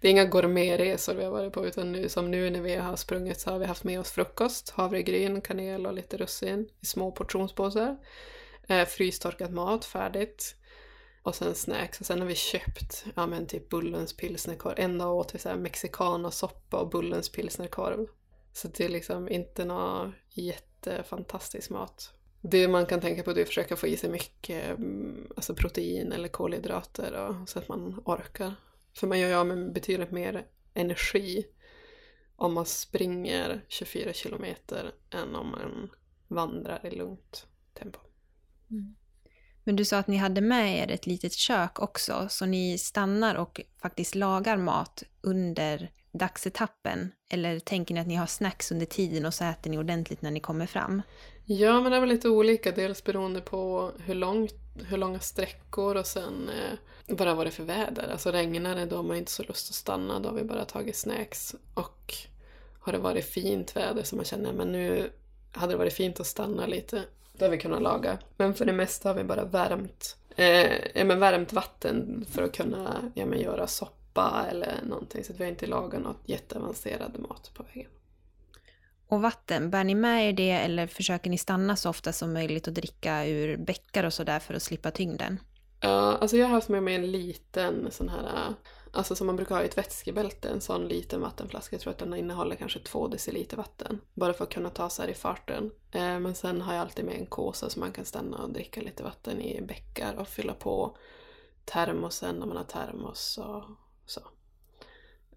det 0.00 0.08
är 0.08 0.10
inga 0.10 0.24
gourmetresor 0.24 1.14
vi 1.14 1.24
har 1.24 1.30
varit 1.30 1.52
på 1.52 1.66
utan 1.66 1.92
nu, 1.92 2.08
som 2.08 2.30
nu 2.30 2.50
när 2.50 2.60
vi 2.60 2.74
har 2.74 2.96
sprungit 2.96 3.40
så 3.40 3.50
har 3.50 3.58
vi 3.58 3.66
haft 3.66 3.84
med 3.84 4.00
oss 4.00 4.10
frukost, 4.10 4.70
havregryn, 4.70 5.40
kanel 5.40 5.86
och 5.86 5.94
lite 5.94 6.16
russin 6.16 6.68
i 6.80 6.86
små 6.86 7.12
portionspåsar. 7.12 7.96
Eh, 8.66 8.86
frystorkat 8.86 9.50
mat 9.50 9.84
färdigt. 9.84 10.56
Och 11.22 11.34
sen 11.34 11.54
snacks. 11.54 12.00
Och 12.00 12.06
sen 12.06 12.20
har 12.20 12.26
vi 12.26 12.34
köpt 12.34 13.04
ja, 13.14 13.26
men 13.26 13.46
typ 13.46 13.68
Bullens 13.68 14.16
pilsnerkorv. 14.16 14.74
En 14.76 14.98
dag 14.98 15.16
åt 15.16 15.34
vi 15.34 15.38
så 15.38 15.48
här 15.48 15.56
mexikanasoppa 15.56 16.78
och 16.80 16.90
Bullens 16.90 17.28
pilsnerkorv. 17.28 18.06
Så 18.52 18.68
det 18.68 18.84
är 18.84 18.88
liksom 18.88 19.28
inte 19.28 19.64
någon 19.64 20.14
jättefantastisk 20.30 21.70
mat. 21.70 22.12
Det 22.40 22.68
man 22.68 22.86
kan 22.86 23.00
tänka 23.00 23.22
på 23.22 23.30
är 23.30 23.40
att 23.40 23.48
försöka 23.48 23.76
få 23.76 23.86
i 23.86 23.96
sig 23.96 24.10
mycket 24.10 24.78
mm, 24.78 25.32
alltså 25.36 25.54
protein 25.54 26.12
eller 26.12 26.28
kolhydrater 26.28 27.12
och, 27.12 27.48
så 27.48 27.58
att 27.58 27.68
man 27.68 28.02
orkar 28.04 28.54
för 28.94 29.06
man 29.06 29.18
gör 29.18 29.28
ju 29.28 29.34
av 29.34 29.46
med 29.46 29.72
betydligt 29.72 30.10
mer 30.10 30.46
energi 30.74 31.46
om 32.36 32.54
man 32.54 32.66
springer 32.66 33.64
24 33.68 34.12
kilometer 34.12 34.92
än 35.10 35.34
om 35.34 35.50
man 35.50 35.90
vandrar 36.28 36.86
i 36.86 36.90
lugnt 36.90 37.46
tempo. 37.74 37.98
Mm. 38.70 38.94
Men 39.64 39.76
du 39.76 39.84
sa 39.84 39.98
att 39.98 40.06
ni 40.06 40.16
hade 40.16 40.40
med 40.40 40.78
er 40.78 40.90
ett 40.90 41.06
litet 41.06 41.32
kök 41.32 41.80
också, 41.80 42.26
så 42.30 42.46
ni 42.46 42.78
stannar 42.78 43.34
och 43.34 43.60
faktiskt 43.82 44.14
lagar 44.14 44.56
mat 44.56 45.02
under 45.20 45.90
dagsetappen? 46.12 47.12
Eller 47.30 47.58
tänker 47.58 47.94
ni 47.94 48.00
att 48.00 48.06
ni 48.06 48.14
har 48.14 48.26
snacks 48.26 48.72
under 48.72 48.86
tiden 48.86 49.26
och 49.26 49.34
så 49.34 49.44
äter 49.44 49.70
ni 49.70 49.78
ordentligt 49.78 50.22
när 50.22 50.30
ni 50.30 50.40
kommer 50.40 50.66
fram? 50.66 51.02
Ja, 51.44 51.80
men 51.80 51.90
det 51.90 51.96
är 51.96 52.00
väl 52.00 52.08
lite 52.08 52.28
olika. 52.28 52.72
Dels 52.72 53.04
beroende 53.04 53.40
på 53.40 53.90
hur, 54.04 54.14
långt, 54.14 54.54
hur 54.88 54.98
långa 54.98 55.20
sträckor 55.20 55.96
och 55.96 56.06
sen 56.06 56.48
eh, 56.48 56.78
vad 57.06 57.26
det 57.26 57.30
har 57.30 57.36
varit 57.36 57.54
för 57.54 57.64
väder. 57.64 58.08
Alltså 58.12 58.30
regnar 58.30 58.76
det 58.76 58.86
då 58.86 58.96
har 58.96 59.02
man 59.02 59.16
inte 59.16 59.32
så 59.32 59.42
lust 59.42 59.70
att 59.70 59.74
stanna. 59.74 60.20
Då 60.20 60.28
har 60.28 60.36
vi 60.36 60.44
bara 60.44 60.64
tagit 60.64 60.96
snacks. 60.96 61.54
Och 61.74 62.14
har 62.80 62.92
det 62.92 62.98
varit 62.98 63.24
fint 63.24 63.76
väder 63.76 64.02
så 64.02 64.16
man 64.16 64.24
känner 64.24 64.52
men 64.52 64.72
nu 64.72 65.10
hade 65.52 65.72
det 65.72 65.76
varit 65.76 65.92
fint 65.92 66.20
att 66.20 66.26
stanna 66.26 66.66
lite. 66.66 67.02
Då 67.32 67.44
har 67.44 67.50
vi 67.50 67.58
kunnat 67.58 67.82
laga. 67.82 68.18
Men 68.36 68.54
för 68.54 68.64
det 68.64 68.72
mesta 68.72 69.08
har 69.08 69.16
vi 69.16 69.24
bara 69.24 69.44
värmt, 69.44 70.16
eh, 70.36 70.72
ja, 70.94 71.04
men 71.04 71.20
värmt 71.20 71.52
vatten 71.52 72.26
för 72.30 72.42
att 72.42 72.56
kunna 72.56 73.10
ja, 73.14 73.26
men 73.26 73.40
göra 73.40 73.66
soppa 73.66 74.01
eller 74.20 74.80
någonting. 74.82 75.24
Så 75.24 75.32
att 75.32 75.40
vi 75.40 75.48
inte 75.48 75.66
lagat 75.66 76.02
något 76.02 76.22
jätteavancerad 76.24 77.18
mat 77.18 77.50
på 77.54 77.62
vägen. 77.62 77.90
Och 79.08 79.22
vatten, 79.22 79.70
bär 79.70 79.84
ni 79.84 79.94
med 79.94 80.28
er 80.28 80.32
det 80.32 80.50
eller 80.50 80.86
försöker 80.86 81.30
ni 81.30 81.38
stanna 81.38 81.76
så 81.76 81.90
ofta 81.90 82.12
som 82.12 82.32
möjligt 82.32 82.66
och 82.66 82.72
dricka 82.72 83.26
ur 83.26 83.56
bäckar 83.56 84.04
och 84.04 84.12
sådär 84.12 84.38
för 84.38 84.54
att 84.54 84.62
slippa 84.62 84.90
tyngden? 84.90 85.40
Ja, 85.80 86.18
alltså 86.20 86.36
jag 86.36 86.46
har 86.46 86.54
haft 86.54 86.68
med 86.68 86.82
mig 86.82 86.94
en 86.94 87.12
liten 87.12 87.90
sån 87.90 88.08
här, 88.08 88.54
alltså 88.92 89.14
som 89.14 89.26
man 89.26 89.36
brukar 89.36 89.54
ha 89.54 89.62
i 89.62 89.66
ett 89.66 89.78
vätskebälte, 89.78 90.48
en 90.48 90.60
sån 90.60 90.88
liten 90.88 91.20
vattenflaska. 91.20 91.74
Jag 91.76 91.80
tror 91.80 91.90
att 91.90 91.98
den 91.98 92.14
innehåller 92.14 92.56
kanske 92.56 92.80
två 92.80 93.08
deciliter 93.08 93.56
vatten. 93.56 94.00
Bara 94.14 94.32
för 94.32 94.44
att 94.44 94.52
kunna 94.52 94.70
ta 94.70 94.90
sig 94.90 95.10
i 95.10 95.14
farten. 95.14 95.70
Eh, 95.92 96.18
men 96.18 96.34
sen 96.34 96.60
har 96.60 96.74
jag 96.74 96.80
alltid 96.80 97.04
med 97.04 97.14
en 97.14 97.26
kåsa 97.26 97.70
så 97.70 97.80
man 97.80 97.92
kan 97.92 98.04
stanna 98.04 98.38
och 98.42 98.52
dricka 98.52 98.80
lite 98.80 99.02
vatten 99.02 99.40
i 99.40 99.62
bäckar 99.62 100.14
och 100.14 100.28
fylla 100.28 100.54
på 100.54 100.96
termosen 101.64 102.36
när 102.36 102.46
man 102.46 102.56
har 102.56 102.64
termos 102.64 103.38
och 103.38 103.64
så. 104.06 104.20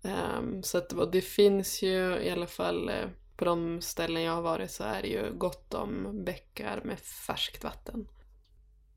Um, 0.01 0.63
så 0.63 0.77
att 0.77 1.11
det 1.11 1.21
finns 1.21 1.81
ju 1.81 2.19
i 2.19 2.29
alla 2.29 2.47
fall 2.47 2.89
eh, 2.89 3.07
på 3.37 3.45
de 3.45 3.81
ställen 3.81 4.23
jag 4.23 4.33
har 4.33 4.41
varit 4.41 4.71
så 4.71 4.83
är 4.83 5.01
det 5.01 5.07
ju 5.07 5.33
gott 5.33 5.73
om 5.73 6.23
bäckar 6.25 6.81
med 6.83 6.99
färskt 6.99 7.63
vatten. 7.63 8.07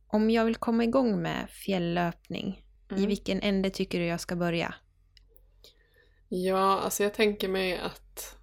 Om 0.07 0.31
jag 0.31 0.45
vill 0.45 0.57
komma 0.57 0.85
igång 0.85 1.23
med 1.23 1.51
fjälllöpning, 1.51 2.65
mm. 2.91 3.03
i 3.03 3.07
vilken 3.07 3.41
ände 3.41 3.71
tycker 3.71 3.99
du 3.99 4.07
jag 4.07 4.21
ska 4.21 4.37
börja? 4.37 4.75
Ja, 6.29 6.81
alltså 6.81 7.03
jag 7.03 7.15
tänker 7.15 7.49
mig 7.49 7.79
att 7.79 8.37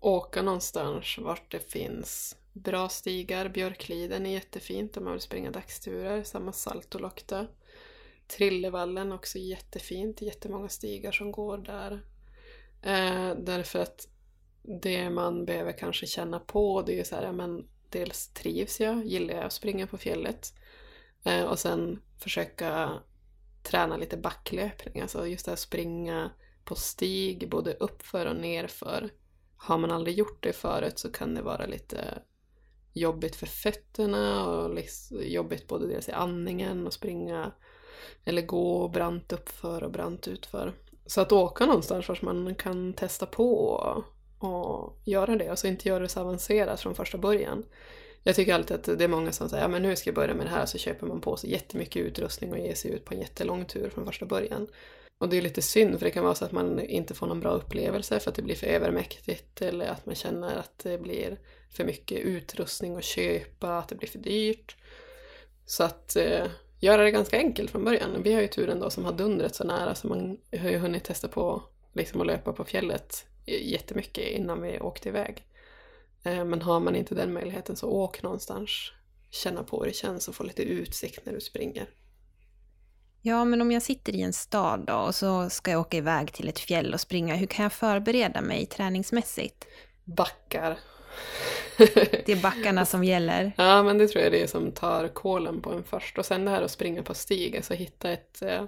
åka 0.00 0.42
någonstans 0.42 1.18
vart 1.18 1.50
det 1.50 1.72
finns 1.72 2.36
bra 2.52 2.88
stigar. 2.88 3.48
Björkliden 3.48 4.26
är 4.26 4.30
jättefint 4.30 4.96
om 4.96 5.04
man 5.04 5.12
vill 5.12 5.22
springa 5.22 5.50
dagsturer. 5.50 6.22
Samma 6.22 6.52
Saltolokta. 6.52 7.46
Trillevallen 8.26 9.12
också 9.12 9.38
jättefint. 9.38 10.22
Jättemånga 10.22 10.68
stigar 10.68 11.12
som 11.12 11.32
går 11.32 11.58
där. 11.58 11.92
Eh, 12.82 13.36
därför 13.38 13.78
att 13.78 14.08
det 14.62 15.10
man 15.10 15.44
behöver 15.44 15.72
kanske 15.72 16.06
känna 16.06 16.40
på 16.40 16.82
det 16.82 16.92
är 16.92 16.96
ju 16.96 17.04
så 17.04 17.14
här, 17.14 17.32
men 17.32 17.68
dels 17.90 18.28
trivs 18.28 18.80
jag, 18.80 19.06
gillar 19.06 19.34
jag 19.34 19.44
att 19.44 19.52
springa 19.52 19.86
på 19.86 19.98
fjället? 19.98 20.54
Eh, 21.24 21.44
och 21.44 21.58
sen 21.58 22.02
försöka 22.18 23.00
träna 23.62 23.96
lite 23.96 24.16
backlöpning, 24.16 25.02
alltså 25.02 25.26
just 25.26 25.44
det 25.44 25.50
här 25.50 25.56
springa 25.56 26.30
på 26.64 26.74
stig 26.74 27.50
både 27.50 27.74
uppför 27.74 28.26
och 28.26 28.36
nerför. 28.36 29.10
Har 29.56 29.78
man 29.78 29.90
aldrig 29.90 30.18
gjort 30.18 30.42
det 30.42 30.52
förut 30.52 30.98
så 30.98 31.12
kan 31.12 31.34
det 31.34 31.42
vara 31.42 31.66
lite 31.66 32.22
jobbigt 32.92 33.36
för 33.36 33.46
fötterna 33.46 34.46
och 34.46 34.80
jobbigt 35.10 35.68
både 35.68 35.86
dels 35.86 36.08
i 36.08 36.12
andningen 36.12 36.86
och 36.86 36.92
springa 36.92 37.52
eller 38.24 38.42
gå 38.42 38.88
brant 38.88 39.32
uppför 39.32 39.82
och 39.82 39.90
brant 39.90 40.28
utför. 40.28 40.72
Så 41.06 41.20
att 41.20 41.32
åka 41.32 41.66
någonstans 41.66 42.08
vars 42.08 42.22
man 42.22 42.54
kan 42.54 42.92
testa 42.92 43.26
på 43.26 43.66
och 44.38 44.98
göra 45.04 45.36
det. 45.36 45.48
Alltså 45.48 45.66
inte 45.66 45.88
göra 45.88 45.98
det 45.98 46.08
så 46.08 46.20
avancerat 46.20 46.80
från 46.80 46.94
första 46.94 47.18
början. 47.18 47.64
Jag 48.22 48.36
tycker 48.36 48.54
alltid 48.54 48.76
att 48.76 48.98
det 48.98 49.04
är 49.04 49.08
många 49.08 49.32
som 49.32 49.48
säger 49.48 49.62
ja 49.62 49.68
men 49.68 49.82
nu 49.82 49.96
ska 49.96 50.08
jag 50.10 50.14
börja 50.14 50.34
med 50.34 50.46
det 50.46 50.50
här 50.50 50.66
så 50.66 50.78
köper 50.78 51.06
man 51.06 51.20
på 51.20 51.36
sig 51.36 51.50
jättemycket 51.50 52.02
utrustning 52.02 52.52
och 52.52 52.58
ger 52.58 52.74
sig 52.74 52.90
ut 52.90 53.04
på 53.04 53.14
en 53.14 53.20
jättelång 53.20 53.64
tur 53.64 53.90
från 53.90 54.06
första 54.06 54.26
början. 54.26 54.68
Och 55.18 55.28
det 55.28 55.36
är 55.36 55.42
lite 55.42 55.62
synd 55.62 55.98
för 55.98 56.04
det 56.04 56.10
kan 56.10 56.24
vara 56.24 56.34
så 56.34 56.44
att 56.44 56.52
man 56.52 56.80
inte 56.80 57.14
får 57.14 57.26
någon 57.26 57.40
bra 57.40 57.50
upplevelse 57.50 58.20
för 58.20 58.30
att 58.30 58.36
det 58.36 58.42
blir 58.42 58.54
för 58.54 58.66
övermäktigt 58.66 59.62
eller 59.62 59.86
att 59.86 60.06
man 60.06 60.14
känner 60.14 60.56
att 60.56 60.78
det 60.78 60.98
blir 60.98 61.38
för 61.70 61.84
mycket 61.84 62.18
utrustning 62.18 62.96
att 62.96 63.04
köpa, 63.04 63.78
att 63.78 63.88
det 63.88 63.94
blir 63.94 64.08
för 64.08 64.18
dyrt. 64.18 64.76
Så 65.66 65.84
att 65.84 66.16
eh, 66.16 66.46
göra 66.80 67.02
det 67.02 67.10
ganska 67.10 67.36
enkelt 67.36 67.70
från 67.70 67.84
början. 67.84 68.22
Vi 68.22 68.34
har 68.34 68.40
ju 68.40 68.48
turen 68.48 68.80
då 68.80 68.90
som 68.90 69.04
har 69.04 69.12
dundret 69.12 69.54
så 69.54 69.64
nära 69.64 69.94
så 69.94 70.08
man 70.08 70.38
har 70.60 70.70
ju 70.70 70.78
hunnit 70.78 71.04
testa 71.04 71.28
på 71.28 71.62
liksom 71.92 72.20
att 72.20 72.26
löpa 72.26 72.52
på 72.52 72.64
fjället 72.64 73.26
jättemycket 73.46 74.28
innan 74.28 74.62
vi 74.62 74.80
åkte 74.80 75.08
iväg. 75.08 75.46
Eh, 76.24 76.44
men 76.44 76.62
har 76.62 76.80
man 76.80 76.96
inte 76.96 77.14
den 77.14 77.32
möjligheten 77.32 77.76
så 77.76 77.90
åk 77.90 78.22
någonstans. 78.22 78.70
Känna 79.30 79.62
på 79.62 79.78
hur 79.78 79.86
det 79.86 79.96
känns 79.96 80.28
och 80.28 80.34
få 80.34 80.44
lite 80.44 80.62
utsikt 80.62 81.26
när 81.26 81.32
du 81.32 81.40
springer. 81.40 81.88
Ja, 83.22 83.44
men 83.44 83.60
om 83.60 83.72
jag 83.72 83.82
sitter 83.82 84.12
i 84.12 84.22
en 84.22 84.32
stad 84.32 84.84
då 84.86 84.94
och 84.94 85.14
så 85.14 85.50
ska 85.50 85.70
jag 85.70 85.80
åka 85.80 85.96
iväg 85.96 86.32
till 86.32 86.48
ett 86.48 86.58
fjäll 86.58 86.94
och 86.94 87.00
springa, 87.00 87.34
hur 87.34 87.46
kan 87.46 87.62
jag 87.62 87.72
förbereda 87.72 88.40
mig 88.40 88.66
träningsmässigt? 88.66 89.66
Backar 90.04 90.78
det 91.76 92.28
är 92.28 92.42
backarna 92.42 92.86
som 92.86 93.04
gäller. 93.04 93.52
Ja, 93.56 93.82
men 93.82 93.98
det 93.98 94.08
tror 94.08 94.24
jag 94.24 94.32
det 94.32 94.42
är 94.42 94.46
som 94.46 94.72
tar 94.72 95.08
kolen 95.08 95.62
på 95.62 95.70
en 95.72 95.84
först. 95.84 96.18
Och 96.18 96.26
sen 96.26 96.44
det 96.44 96.50
här 96.50 96.62
att 96.62 96.70
springa 96.70 97.02
på 97.02 97.14
stig, 97.14 97.56
alltså 97.56 97.74
hitta 97.74 98.10
ett 98.10 98.42
eh, 98.42 98.64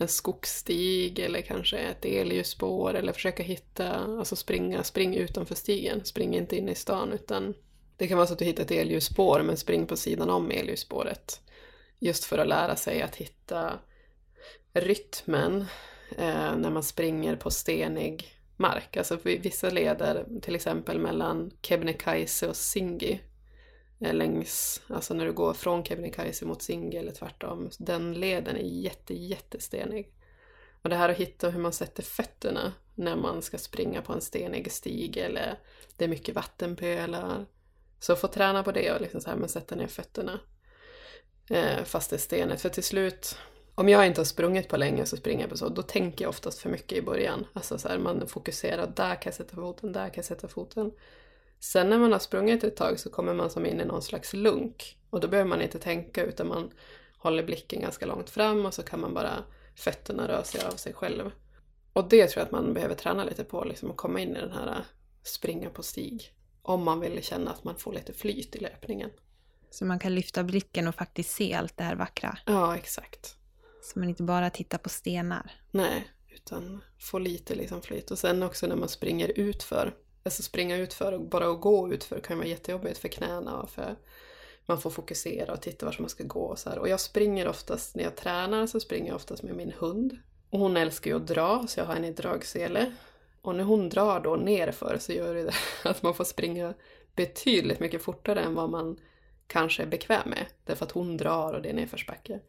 en 0.00 0.08
skogsstig 0.08 1.18
eller 1.18 1.40
kanske 1.40 1.78
ett 1.78 2.04
elljusspår 2.04 2.94
eller 2.94 3.12
försöka 3.12 3.42
hitta, 3.42 3.94
alltså 3.94 4.36
springa, 4.36 4.84
spring 4.84 5.16
utanför 5.16 5.54
stigen. 5.54 6.04
Spring 6.04 6.36
inte 6.36 6.56
in 6.56 6.68
i 6.68 6.74
stan 6.74 7.12
utan 7.12 7.54
det 7.96 8.08
kan 8.08 8.16
vara 8.16 8.26
så 8.26 8.32
att 8.32 8.38
du 8.38 8.44
hittar 8.44 8.62
ett 8.62 8.70
elljusspår 8.70 9.42
men 9.42 9.56
spring 9.56 9.86
på 9.86 9.96
sidan 9.96 10.30
om 10.30 10.50
elljusspåret. 10.50 11.40
Just 11.98 12.24
för 12.24 12.38
att 12.38 12.48
lära 12.48 12.76
sig 12.76 13.02
att 13.02 13.16
hitta 13.16 13.72
rytmen 14.72 15.66
eh, 16.18 16.56
när 16.56 16.70
man 16.70 16.82
springer 16.82 17.36
på 17.36 17.50
stenig 17.50 18.39
mark. 18.60 18.96
Alltså 18.96 19.18
vissa 19.22 19.70
leder, 19.70 20.26
till 20.42 20.54
exempel 20.54 20.98
mellan 20.98 21.50
Kebnekaise 21.62 22.48
och 22.48 22.56
Singi, 22.56 23.20
eh, 24.00 24.14
längs, 24.14 24.82
alltså 24.88 25.14
när 25.14 25.26
du 25.26 25.32
går 25.32 25.54
från 25.54 25.84
Kebnekaise 25.84 26.46
mot 26.46 26.62
Singi 26.62 26.96
eller 26.96 27.12
tvärtom. 27.12 27.70
Den 27.78 28.14
leden 28.14 28.56
är 28.56 28.82
jätte, 28.82 29.14
jättestenig. 29.14 30.12
Och 30.82 30.90
det 30.90 30.96
här 30.96 31.08
att 31.08 31.16
hitta 31.16 31.50
hur 31.50 31.60
man 31.60 31.72
sätter 31.72 32.02
fötterna 32.02 32.72
när 32.94 33.16
man 33.16 33.42
ska 33.42 33.58
springa 33.58 34.02
på 34.02 34.12
en 34.12 34.20
stenig 34.20 34.72
stig 34.72 35.16
eller 35.16 35.58
det 35.96 36.04
är 36.04 36.08
mycket 36.08 36.34
vattenpölar. 36.34 37.46
Så 38.00 38.16
få 38.16 38.28
träna 38.28 38.62
på 38.62 38.72
det 38.72 38.92
och 38.92 39.00
liksom 39.00 39.20
så 39.20 39.30
här, 39.30 39.36
men 39.36 39.48
sätta 39.48 39.74
ner 39.74 39.86
fötterna. 39.86 40.40
Eh, 41.50 41.84
fast 41.84 42.10
det 42.10 42.16
är 42.16 42.20
stenigt. 42.20 42.62
För 42.62 42.68
till 42.68 42.82
slut, 42.82 43.38
om 43.80 43.88
jag 43.88 44.06
inte 44.06 44.20
har 44.20 44.24
sprungit 44.24 44.68
på 44.68 44.76
länge 44.76 45.06
så 45.06 45.16
springer 45.16 45.40
jag 45.40 45.50
på 45.50 45.56
så, 45.56 45.68
då 45.68 45.82
tänker 45.82 46.24
jag 46.24 46.28
oftast 46.28 46.58
för 46.58 46.70
mycket 46.70 46.98
i 46.98 47.02
början. 47.02 47.46
Alltså 47.52 47.78
så 47.78 47.88
här, 47.88 47.98
man 47.98 48.26
fokuserar, 48.26 48.92
där 48.96 49.14
kan 49.14 49.22
jag 49.24 49.34
sätta 49.34 49.56
foten, 49.56 49.92
där 49.92 50.06
kan 50.06 50.16
jag 50.16 50.24
sätta 50.24 50.48
foten. 50.48 50.92
Sen 51.60 51.90
när 51.90 51.98
man 51.98 52.12
har 52.12 52.18
sprungit 52.18 52.64
ett 52.64 52.76
tag 52.76 53.00
så 53.00 53.10
kommer 53.10 53.34
man 53.34 53.50
som 53.50 53.66
in 53.66 53.80
i 53.80 53.84
någon 53.84 54.02
slags 54.02 54.32
lunk. 54.32 54.98
Och 55.10 55.20
då 55.20 55.28
behöver 55.28 55.48
man 55.48 55.62
inte 55.62 55.78
tänka 55.78 56.24
utan 56.24 56.48
man 56.48 56.70
håller 57.18 57.42
blicken 57.42 57.80
ganska 57.80 58.06
långt 58.06 58.30
fram 58.30 58.66
och 58.66 58.74
så 58.74 58.82
kan 58.82 59.00
man 59.00 59.14
bara 59.14 59.44
fötterna 59.74 60.28
röra 60.28 60.44
sig 60.44 60.60
av 60.64 60.76
sig 60.76 60.92
själv. 60.92 61.30
Och 61.92 62.08
det 62.08 62.26
tror 62.26 62.40
jag 62.40 62.44
att 62.44 62.52
man 62.52 62.74
behöver 62.74 62.94
träna 62.94 63.24
lite 63.24 63.44
på, 63.44 63.64
liksom 63.64 63.90
att 63.90 63.96
komma 63.96 64.20
in 64.20 64.36
i 64.36 64.40
den 64.40 64.52
här 64.52 64.84
springa 65.22 65.70
på 65.70 65.82
stig. 65.82 66.32
Om 66.62 66.84
man 66.84 67.00
vill 67.00 67.22
känna 67.22 67.50
att 67.50 67.64
man 67.64 67.76
får 67.76 67.92
lite 67.92 68.12
flyt 68.12 68.56
i 68.56 68.58
löpningen. 68.58 69.10
Så 69.70 69.84
man 69.84 69.98
kan 69.98 70.14
lyfta 70.14 70.44
blicken 70.44 70.88
och 70.88 70.94
faktiskt 70.94 71.30
se 71.30 71.54
allt 71.54 71.76
det 71.76 71.84
här 71.84 71.96
vackra? 71.96 72.38
Ja, 72.46 72.76
exakt. 72.76 73.36
Så 73.82 73.98
man 73.98 74.08
inte 74.08 74.22
bara 74.22 74.50
tittar 74.50 74.78
på 74.78 74.88
stenar? 74.88 75.52
Nej, 75.70 76.10
utan 76.28 76.80
få 76.98 77.18
lite 77.18 77.54
liksom 77.54 77.82
flyt. 77.82 78.10
Och 78.10 78.18
sen 78.18 78.42
också 78.42 78.66
när 78.66 78.76
man 78.76 78.88
springer 78.88 79.32
utför 79.36 79.94
Alltså 80.22 80.42
springa 80.42 80.76
utför 80.76 81.12
och 81.12 81.20
bara 81.20 81.50
att 81.50 81.60
gå 81.60 81.92
utför 81.92 82.20
kan 82.20 82.38
vara 82.38 82.48
jättejobbigt 82.48 82.98
för 82.98 83.08
knäna 83.08 83.60
och 83.60 83.70
för 83.70 83.96
man 84.66 84.80
får 84.80 84.90
fokusera 84.90 85.52
och 85.52 85.62
titta 85.62 85.86
vart 85.86 85.98
man 85.98 86.08
ska 86.08 86.24
gå 86.24 86.40
och 86.40 86.58
så 86.58 86.70
här. 86.70 86.78
Och 86.78 86.88
jag 86.88 87.00
springer 87.00 87.48
oftast, 87.48 87.96
när 87.96 88.04
jag 88.04 88.16
tränar 88.16 88.66
så 88.66 88.80
springer 88.80 89.08
jag 89.08 89.16
oftast 89.16 89.42
med 89.42 89.54
min 89.54 89.72
hund. 89.78 90.18
Och 90.50 90.58
hon 90.58 90.76
älskar 90.76 91.10
ju 91.10 91.16
att 91.16 91.26
dra 91.26 91.66
så 91.66 91.80
jag 91.80 91.86
har 91.86 91.94
henne 91.94 92.08
i 92.08 92.12
dragsele. 92.12 92.92
Och 93.42 93.54
när 93.54 93.64
hon 93.64 93.88
drar 93.88 94.20
då 94.20 94.36
nerför 94.36 94.96
så 95.00 95.12
gör 95.12 95.34
det 95.34 95.52
att 95.84 96.02
man 96.02 96.14
får 96.14 96.24
springa 96.24 96.74
betydligt 97.16 97.80
mycket 97.80 98.02
fortare 98.02 98.40
än 98.40 98.54
vad 98.54 98.70
man 98.70 98.98
kanske 99.46 99.82
är 99.82 99.86
bekväm 99.86 100.30
med. 100.30 100.46
Därför 100.64 100.84
att 100.84 100.92
hon 100.92 101.16
drar 101.16 101.52
och 101.52 101.62
det 101.62 101.68
är 101.68 101.74
nedförsbacke. 101.74 102.40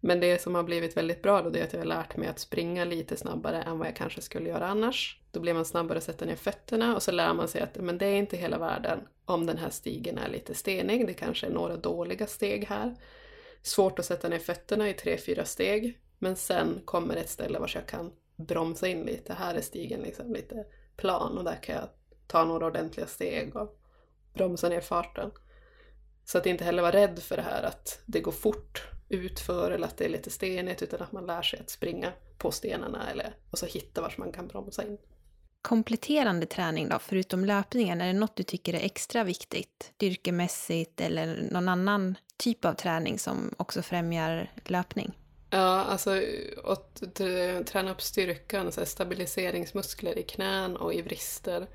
Men 0.00 0.20
det 0.20 0.42
som 0.42 0.54
har 0.54 0.62
blivit 0.62 0.96
väldigt 0.96 1.22
bra 1.22 1.42
då 1.42 1.50
det 1.50 1.60
är 1.60 1.64
att 1.64 1.72
jag 1.72 1.80
har 1.80 1.86
lärt 1.86 2.16
mig 2.16 2.28
att 2.28 2.38
springa 2.38 2.84
lite 2.84 3.16
snabbare 3.16 3.62
än 3.62 3.78
vad 3.78 3.88
jag 3.88 3.96
kanske 3.96 4.20
skulle 4.20 4.48
göra 4.48 4.66
annars. 4.66 5.20
Då 5.30 5.40
blir 5.40 5.54
man 5.54 5.64
snabbare 5.64 5.98
att 5.98 6.04
sätta 6.04 6.24
ner 6.24 6.36
fötterna 6.36 6.94
och 6.94 7.02
så 7.02 7.12
lär 7.12 7.34
man 7.34 7.48
sig 7.48 7.60
att 7.60 7.76
men 7.76 7.98
det 7.98 8.06
är 8.06 8.16
inte 8.16 8.36
hela 8.36 8.58
världen 8.58 9.00
om 9.24 9.46
den 9.46 9.58
här 9.58 9.70
stigen 9.70 10.18
är 10.18 10.28
lite 10.28 10.54
stenig. 10.54 11.06
Det 11.06 11.14
kanske 11.14 11.46
är 11.46 11.50
några 11.50 11.76
dåliga 11.76 12.26
steg 12.26 12.64
här. 12.64 12.96
Svårt 13.62 13.98
att 13.98 14.04
sätta 14.04 14.28
ner 14.28 14.38
fötterna 14.38 14.88
i 14.88 14.94
tre, 14.94 15.18
fyra 15.18 15.44
steg. 15.44 15.98
Men 16.18 16.36
sen 16.36 16.80
kommer 16.84 17.16
ett 17.16 17.30
ställe 17.30 17.58
vars 17.58 17.74
jag 17.74 17.86
kan 17.86 18.12
bromsa 18.36 18.88
in 18.88 19.02
lite. 19.02 19.32
Här 19.32 19.54
är 19.54 19.60
stigen 19.60 20.00
liksom 20.00 20.32
lite 20.32 20.66
plan 20.96 21.38
och 21.38 21.44
där 21.44 21.62
kan 21.62 21.74
jag 21.74 21.88
ta 22.26 22.44
några 22.44 22.66
ordentliga 22.66 23.06
steg 23.06 23.56
och 23.56 23.80
bromsa 24.34 24.68
ner 24.68 24.80
farten. 24.80 25.30
Så 26.24 26.38
att 26.38 26.46
inte 26.46 26.64
heller 26.64 26.82
vara 26.82 26.92
rädd 26.92 27.18
för 27.18 27.36
det 27.36 27.42
här 27.42 27.62
att 27.62 28.00
det 28.06 28.20
går 28.20 28.32
fort 28.32 28.97
utför 29.08 29.70
eller 29.70 29.86
att 29.86 29.96
det 29.96 30.04
är 30.04 30.08
lite 30.08 30.30
stenigt 30.30 30.82
utan 30.82 31.02
att 31.02 31.12
man 31.12 31.26
lär 31.26 31.42
sig 31.42 31.60
att 31.60 31.70
springa 31.70 32.12
på 32.38 32.50
stenarna 32.50 33.10
eller, 33.10 33.34
och 33.50 33.58
så 33.58 33.66
hitta 33.66 34.00
vart 34.00 34.18
man 34.18 34.32
kan 34.32 34.48
bromsa 34.48 34.84
in. 34.84 34.98
Kompletterande 35.62 36.46
träning 36.46 36.88
då, 36.88 36.98
förutom 36.98 37.44
löpningen, 37.44 38.00
är 38.00 38.06
det 38.06 38.18
något 38.18 38.36
du 38.36 38.42
tycker 38.42 38.74
är 38.74 38.84
extra 38.84 39.24
viktigt? 39.24 39.92
Styrkemässigt 39.94 41.00
eller 41.00 41.48
någon 41.50 41.68
annan 41.68 42.14
typ 42.36 42.64
av 42.64 42.74
träning 42.74 43.18
som 43.18 43.54
också 43.56 43.82
främjar 43.82 44.50
löpning? 44.64 45.12
Ja, 45.50 45.84
alltså 45.84 46.22
att 46.64 47.02
träna 47.66 47.90
upp 47.90 48.02
styrkan, 48.02 48.72
så 48.72 48.86
stabiliseringsmuskler 48.86 50.18
i 50.18 50.22
knän 50.22 50.76
och 50.76 50.94
i 50.94 51.02
vrister. 51.02 51.66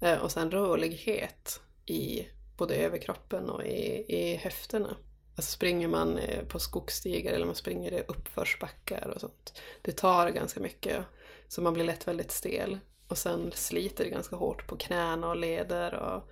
Eh, 0.00 0.18
och 0.18 0.32
sen 0.32 0.50
rörlighet 0.50 1.60
i 1.86 2.26
både 2.56 2.74
överkroppen 2.74 3.50
och 3.50 3.64
i, 3.64 4.04
i 4.08 4.36
höfterna. 4.36 4.96
Alltså 5.36 5.52
springer 5.52 5.88
man 5.88 6.18
eh, 6.18 6.44
på 6.44 6.58
skogsstigar 6.58 7.32
eller 7.32 7.46
man 7.46 7.54
springer 7.54 7.92
i 7.92 8.04
uppförsbackar 8.08 9.12
och 9.14 9.20
sånt. 9.20 9.60
Det 9.82 9.92
tar 9.92 10.30
ganska 10.30 10.60
mycket, 10.60 11.04
så 11.48 11.62
man 11.62 11.74
blir 11.74 11.84
lätt 11.84 12.08
väldigt 12.08 12.30
stel. 12.30 12.78
Och 13.08 13.18
sen 13.18 13.52
sliter 13.54 14.04
det 14.04 14.10
ganska 14.10 14.36
hårt 14.36 14.66
på 14.66 14.76
knäna 14.76 15.28
och 15.28 15.36
leder 15.36 15.94
och 15.94 16.30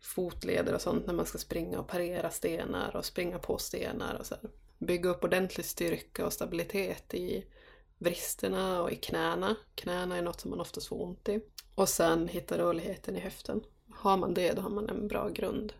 fotleder 0.00 0.74
och 0.74 0.80
sånt 0.80 1.06
när 1.06 1.14
man 1.14 1.26
ska 1.26 1.38
springa 1.38 1.78
och 1.78 1.88
parera 1.88 2.30
stenar 2.30 2.96
och 2.96 3.04
springa 3.04 3.38
på 3.38 3.58
stenar 3.58 4.14
och 4.14 4.26
så. 4.26 4.34
Här. 4.34 4.50
Bygga 4.78 5.10
upp 5.10 5.24
ordentlig 5.24 5.66
styrka 5.66 6.26
och 6.26 6.32
stabilitet 6.32 7.14
i 7.14 7.44
vristerna 7.98 8.82
och 8.82 8.92
i 8.92 8.96
knäna. 8.96 9.56
Knäna 9.74 10.16
är 10.16 10.22
något 10.22 10.40
som 10.40 10.50
man 10.50 10.60
oftast 10.60 10.86
får 10.86 11.02
ont 11.02 11.28
i. 11.28 11.40
Och 11.74 11.88
sen 11.88 12.28
hitta 12.28 12.58
rörligheten 12.58 13.16
i 13.16 13.20
höften. 13.20 13.62
Har 13.90 14.16
man 14.16 14.34
det, 14.34 14.52
då 14.52 14.62
har 14.62 14.70
man 14.70 14.88
en 14.88 15.08
bra 15.08 15.28
grund. 15.28 15.72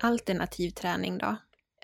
Alternativ 0.00 0.70
träning 0.70 1.18
då? 1.18 1.36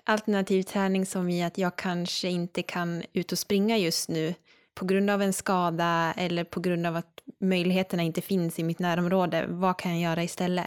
Alternativ 0.03 0.63
träning 0.63 1.05
som 1.05 1.29
i 1.29 1.43
att 1.43 1.57
jag 1.57 1.75
kanske 1.75 2.27
inte 2.27 2.63
kan 2.63 3.03
ut 3.13 3.31
och 3.31 3.39
springa 3.39 3.77
just 3.77 4.09
nu 4.09 4.33
på 4.75 4.85
grund 4.85 5.09
av 5.09 5.21
en 5.21 5.33
skada 5.33 6.13
eller 6.17 6.43
på 6.43 6.59
grund 6.59 6.87
av 6.87 6.95
att 6.95 7.21
möjligheterna 7.39 8.03
inte 8.03 8.21
finns 8.21 8.59
i 8.59 8.63
mitt 8.63 8.79
närområde. 8.79 9.45
Vad 9.49 9.79
kan 9.79 9.91
jag 9.91 10.11
göra 10.11 10.23
istället? 10.23 10.65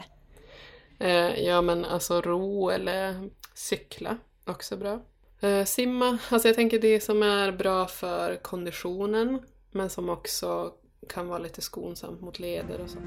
Eh, 0.99 1.45
ja 1.45 1.63
men 1.63 1.85
alltså 1.85 2.21
ro 2.21 2.71
eller 2.71 3.31
cykla, 3.55 4.17
också 4.45 4.77
bra. 4.77 5.01
Eh, 5.41 5.65
simma, 5.65 6.19
alltså 6.29 6.49
jag 6.49 6.57
tänker 6.57 6.79
det 6.79 7.01
som 7.01 7.23
är 7.23 7.53
bra 7.53 7.87
för 7.87 8.37
konditionen 8.37 9.43
men 9.71 9.91
som 9.91 10.09
också 10.09 10.73
kan 11.09 11.29
vara 11.29 11.39
lite 11.39 11.61
skonsamt 11.61 12.21
mot 12.21 12.39
leder 12.39 12.81
och 12.81 12.91
så. 12.91 12.99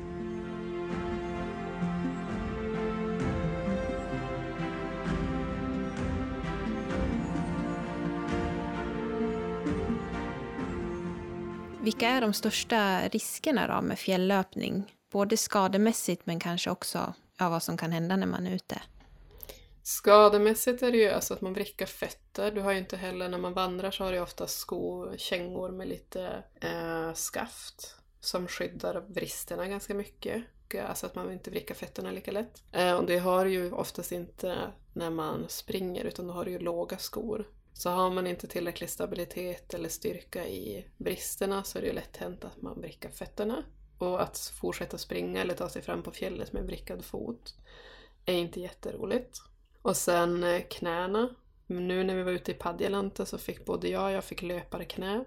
Vilka 11.81 12.07
är 12.07 12.21
de 12.21 12.33
största 12.33 13.07
riskerna 13.07 13.67
då 13.75 13.81
med 13.81 13.99
fjälllöpning? 13.99 14.95
Både 15.11 15.37
skademässigt 15.37 16.25
men 16.25 16.39
kanske 16.39 16.69
också 16.69 17.13
ja, 17.37 17.49
vad 17.49 17.63
som 17.63 17.77
kan 17.77 17.91
hända 17.91 18.15
när 18.15 18.27
man 18.27 18.47
är 18.47 18.55
ute. 18.55 18.81
Skademässigt 19.83 20.83
är 20.83 20.91
det 20.91 20.97
ju 20.97 21.09
alltså 21.09 21.33
att 21.33 21.41
man 21.41 21.53
vrickar 21.53 21.85
fötter. 21.85 22.51
Du 22.51 22.61
har 22.61 22.71
ju 22.71 22.77
inte 22.77 22.97
heller, 22.97 23.29
när 23.29 23.37
man 23.37 23.53
vandrar 23.53 23.91
så 23.91 24.03
har 24.03 24.11
du 24.11 24.19
ofta 24.19 24.47
sko, 24.47 25.07
kängor 25.17 25.69
med 25.69 25.87
lite 25.87 26.43
eh, 26.61 27.13
skaft 27.13 27.95
som 28.19 28.47
skyddar 28.47 29.03
vristerna 29.07 29.67
ganska 29.67 29.93
mycket. 29.93 30.43
Alltså 30.87 31.05
att 31.05 31.15
man 31.15 31.31
inte 31.31 31.51
vrickar 31.51 31.75
fötterna 31.75 32.11
lika 32.11 32.31
lätt. 32.31 32.63
Eh, 32.71 32.93
och 32.93 33.05
det 33.05 33.17
har 33.17 33.45
du 33.45 33.51
ju 33.51 33.71
oftast 33.71 34.11
inte 34.11 34.71
när 34.93 35.09
man 35.09 35.45
springer 35.47 36.05
utan 36.05 36.27
då 36.27 36.33
har 36.33 36.45
du 36.45 36.51
ju 36.51 36.59
låga 36.59 36.97
skor. 36.97 37.47
Så 37.79 37.89
har 37.89 38.09
man 38.09 38.27
inte 38.27 38.47
tillräcklig 38.47 38.89
stabilitet 38.89 39.73
eller 39.73 39.89
styrka 39.89 40.47
i 40.47 40.85
bristerna 40.97 41.63
så 41.63 41.77
är 41.77 41.81
det 41.81 41.87
ju 41.87 41.93
lätt 41.93 42.17
hänt 42.17 42.45
att 42.45 42.61
man 42.61 42.81
vrickar 42.81 43.09
fötterna. 43.09 43.63
Och 43.97 44.21
att 44.21 44.53
fortsätta 44.61 44.97
springa 44.97 45.41
eller 45.41 45.53
ta 45.53 45.69
sig 45.69 45.81
fram 45.81 46.03
på 46.03 46.11
fjället 46.11 46.53
med 46.53 46.63
vrickad 46.63 47.05
fot 47.05 47.55
är 48.25 48.33
inte 48.33 48.59
jätteroligt. 48.59 49.41
Och 49.81 49.97
sen 49.97 50.43
eh, 50.43 50.61
knäna. 50.69 51.35
Nu 51.67 52.03
när 52.03 52.15
vi 52.15 52.23
var 52.23 52.31
ute 52.31 52.51
i 52.51 52.53
Padjelanta 52.53 53.25
så 53.25 53.37
fick 53.37 53.65
både 53.65 53.89
jag 53.89 54.05
och 54.05 54.11
jag 54.11 54.23
fick 54.23 54.41
löparknä. 54.41 55.25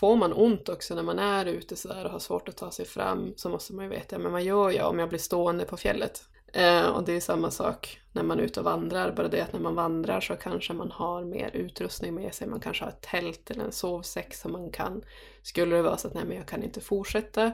Får 0.00 0.16
man 0.16 0.32
ont 0.32 0.68
också 0.68 0.94
när 0.94 1.02
man 1.02 1.18
är 1.18 1.46
ute 1.46 1.76
sådär 1.76 2.04
och 2.04 2.10
har 2.10 2.18
svårt 2.18 2.48
att 2.48 2.56
ta 2.56 2.70
sig 2.70 2.84
fram 2.84 3.32
så 3.36 3.48
måste 3.48 3.74
man 3.74 3.84
ju 3.84 3.90
veta, 3.90 4.18
men 4.18 4.32
vad 4.32 4.42
gör 4.42 4.70
jag 4.70 4.90
om 4.90 4.98
jag 4.98 5.08
blir 5.08 5.18
stående 5.18 5.64
på 5.64 5.76
fjället? 5.76 6.24
Eh, 6.52 6.88
och 6.88 7.04
det 7.04 7.12
är 7.12 7.20
samma 7.20 7.50
sak 7.50 8.00
när 8.12 8.22
man 8.22 8.38
är 8.38 8.42
ute 8.42 8.60
och 8.60 8.64
vandrar, 8.64 9.12
bara 9.12 9.28
det 9.28 9.40
att 9.40 9.52
när 9.52 9.60
man 9.60 9.74
vandrar 9.74 10.20
så 10.20 10.36
kanske 10.36 10.72
man 10.72 10.90
har 10.90 11.24
mer 11.24 11.50
utrustning 11.56 12.14
med 12.14 12.34
sig. 12.34 12.46
Man 12.46 12.60
kanske 12.60 12.84
har 12.84 12.90
ett 12.90 13.00
tält 13.00 13.50
eller 13.50 13.64
en 13.64 13.72
sovsäck 13.72 14.34
som 14.34 14.52
man 14.52 14.70
kan, 14.70 15.02
skulle 15.42 15.76
det 15.76 15.82
vara 15.82 15.96
så 15.96 16.08
att 16.08 16.14
nej 16.14 16.24
men 16.24 16.36
jag 16.36 16.46
kan 16.46 16.62
inte 16.62 16.80
fortsätta, 16.80 17.52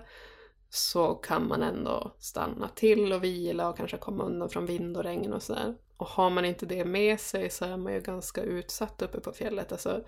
så 0.70 1.14
kan 1.14 1.48
man 1.48 1.62
ändå 1.62 2.14
stanna 2.18 2.68
till 2.68 3.12
och 3.12 3.24
vila 3.24 3.68
och 3.68 3.76
kanske 3.76 3.96
komma 3.96 4.24
undan 4.24 4.48
från 4.48 4.66
vind 4.66 4.96
och 4.96 5.04
regn 5.04 5.32
och 5.32 5.42
sådär. 5.42 5.74
Och 5.96 6.06
har 6.06 6.30
man 6.30 6.44
inte 6.44 6.66
det 6.66 6.84
med 6.84 7.20
sig 7.20 7.50
så 7.50 7.64
är 7.64 7.76
man 7.76 7.92
ju 7.92 8.00
ganska 8.00 8.42
utsatt 8.42 9.02
uppe 9.02 9.20
på 9.20 9.32
fjället. 9.32 9.72
Alltså, 9.72 10.04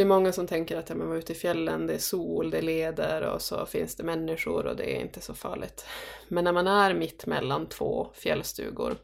det 0.00 0.04
är 0.04 0.06
många 0.06 0.32
som 0.32 0.46
tänker 0.46 0.76
att 0.76 0.88
ja, 0.88 0.94
man 0.94 1.08
var 1.08 1.16
ute 1.16 1.32
i 1.32 1.36
fjällen, 1.36 1.86
det 1.86 1.94
är 1.94 1.98
sol, 1.98 2.50
det 2.50 2.58
är 2.58 2.62
leder 2.62 3.22
och 3.22 3.42
så 3.42 3.66
finns 3.66 3.96
det 3.96 4.02
människor 4.02 4.66
och 4.66 4.76
det 4.76 4.96
är 4.96 5.00
inte 5.00 5.20
så 5.20 5.34
farligt. 5.34 5.86
Men 6.28 6.44
när 6.44 6.52
man 6.52 6.66
är 6.66 6.94
mitt 6.94 7.26
mellan 7.26 7.66
två 7.66 8.10
fjällstugor, 8.14 8.96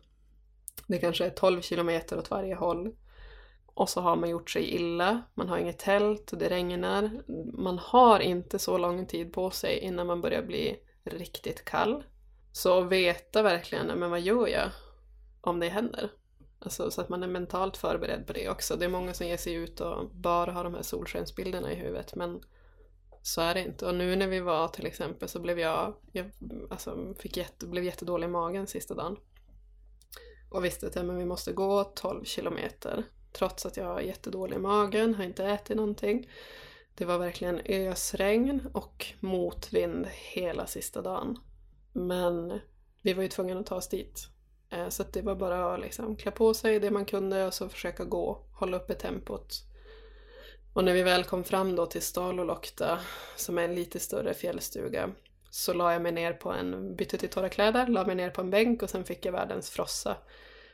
det 0.86 0.98
kanske 0.98 1.26
är 1.26 1.30
12 1.30 1.60
kilometer 1.60 2.18
åt 2.18 2.30
varje 2.30 2.54
håll, 2.54 2.94
och 3.66 3.88
så 3.88 4.00
har 4.00 4.16
man 4.16 4.30
gjort 4.30 4.50
sig 4.50 4.74
illa, 4.74 5.22
man 5.34 5.48
har 5.48 5.58
inget 5.58 5.78
tält, 5.78 6.32
det 6.38 6.48
regnar, 6.48 7.10
man 7.52 7.78
har 7.78 8.20
inte 8.20 8.58
så 8.58 8.78
lång 8.78 9.06
tid 9.06 9.32
på 9.32 9.50
sig 9.50 9.78
innan 9.78 10.06
man 10.06 10.20
börjar 10.20 10.42
bli 10.42 10.76
riktigt 11.04 11.64
kall. 11.64 12.04
Så 12.52 12.80
veta 12.80 13.42
verkligen, 13.42 13.86
men 13.86 14.10
vad 14.10 14.20
gör 14.20 14.46
jag 14.46 14.70
om 15.40 15.60
det 15.60 15.68
händer? 15.68 16.10
Alltså, 16.58 16.90
så 16.90 17.00
att 17.00 17.08
man 17.08 17.22
är 17.22 17.28
mentalt 17.28 17.76
förberedd 17.76 18.26
på 18.26 18.32
det 18.32 18.48
också. 18.48 18.76
Det 18.76 18.84
är 18.84 18.88
många 18.88 19.14
som 19.14 19.26
ger 19.26 19.36
sig 19.36 19.54
ut 19.54 19.80
och 19.80 20.10
bara 20.10 20.52
har 20.52 20.64
de 20.64 20.74
här 20.74 20.82
solskensbilderna 20.82 21.72
i 21.72 21.74
huvudet 21.74 22.14
men 22.14 22.40
så 23.22 23.40
är 23.40 23.54
det 23.54 23.60
inte. 23.60 23.86
Och 23.86 23.94
nu 23.94 24.16
när 24.16 24.26
vi 24.26 24.40
var 24.40 24.68
till 24.68 24.86
exempel 24.86 25.28
så 25.28 25.40
blev 25.40 25.58
jag, 25.58 25.94
jag 26.12 26.30
alltså, 26.70 27.14
fick 27.18 27.36
jätte, 27.36 27.66
blev 27.66 27.84
jättedålig 27.84 28.26
i 28.26 28.30
magen 28.30 28.66
sista 28.66 28.94
dagen. 28.94 29.16
Och 30.50 30.64
visste 30.64 30.86
att 30.86 30.96
ja, 30.96 31.02
men 31.02 31.18
vi 31.18 31.24
måste 31.24 31.52
gå 31.52 31.84
12 31.84 32.24
kilometer. 32.24 33.04
Trots 33.32 33.66
att 33.66 33.76
jag 33.76 33.84
har 33.84 34.00
jättedålig 34.00 34.56
i 34.56 34.60
magen, 34.60 35.14
har 35.14 35.24
inte 35.24 35.44
ätit 35.44 35.76
någonting. 35.76 36.30
Det 36.94 37.04
var 37.04 37.18
verkligen 37.18 37.60
ösregn 37.64 38.70
och 38.72 39.06
motvind 39.20 40.06
hela 40.34 40.66
sista 40.66 41.02
dagen. 41.02 41.38
Men 41.92 42.60
vi 43.02 43.12
var 43.12 43.22
ju 43.22 43.28
tvungna 43.28 43.60
att 43.60 43.66
ta 43.66 43.76
oss 43.76 43.88
dit. 43.88 44.28
Eh, 44.70 44.88
så 44.88 45.04
det 45.12 45.22
var 45.22 45.34
bara 45.34 45.74
att 45.74 45.80
liksom 45.80 46.16
klä 46.16 46.30
på 46.30 46.54
sig 46.54 46.80
det 46.80 46.90
man 46.90 47.04
kunde 47.04 47.46
och 47.46 47.54
så 47.54 47.68
försöka 47.68 48.04
gå, 48.04 48.46
hålla 48.52 48.76
uppe 48.76 48.94
tempot. 48.94 49.62
Och 50.72 50.84
när 50.84 50.92
vi 50.92 51.02
väl 51.02 51.24
kom 51.24 51.44
fram 51.44 51.76
då 51.76 51.86
till 51.86 52.02
Stalolokta, 52.02 52.98
som 53.36 53.58
är 53.58 53.62
en 53.62 53.74
lite 53.74 54.00
större 54.00 54.34
fjällstuga, 54.34 55.10
så 55.50 55.72
la 55.72 55.92
jag 55.92 56.02
mig 56.02 56.12
ner 56.12 56.32
på 56.32 56.52
en, 56.52 56.96
bytte 56.96 57.18
till 57.18 57.28
torra 57.28 57.48
kläder, 57.48 57.86
la 57.86 58.04
mig 58.04 58.14
ner 58.14 58.30
på 58.30 58.40
en 58.40 58.50
bänk 58.50 58.82
och 58.82 58.90
sen 58.90 59.04
fick 59.04 59.26
jag 59.26 59.32
världens 59.32 59.70
frossa. 59.70 60.16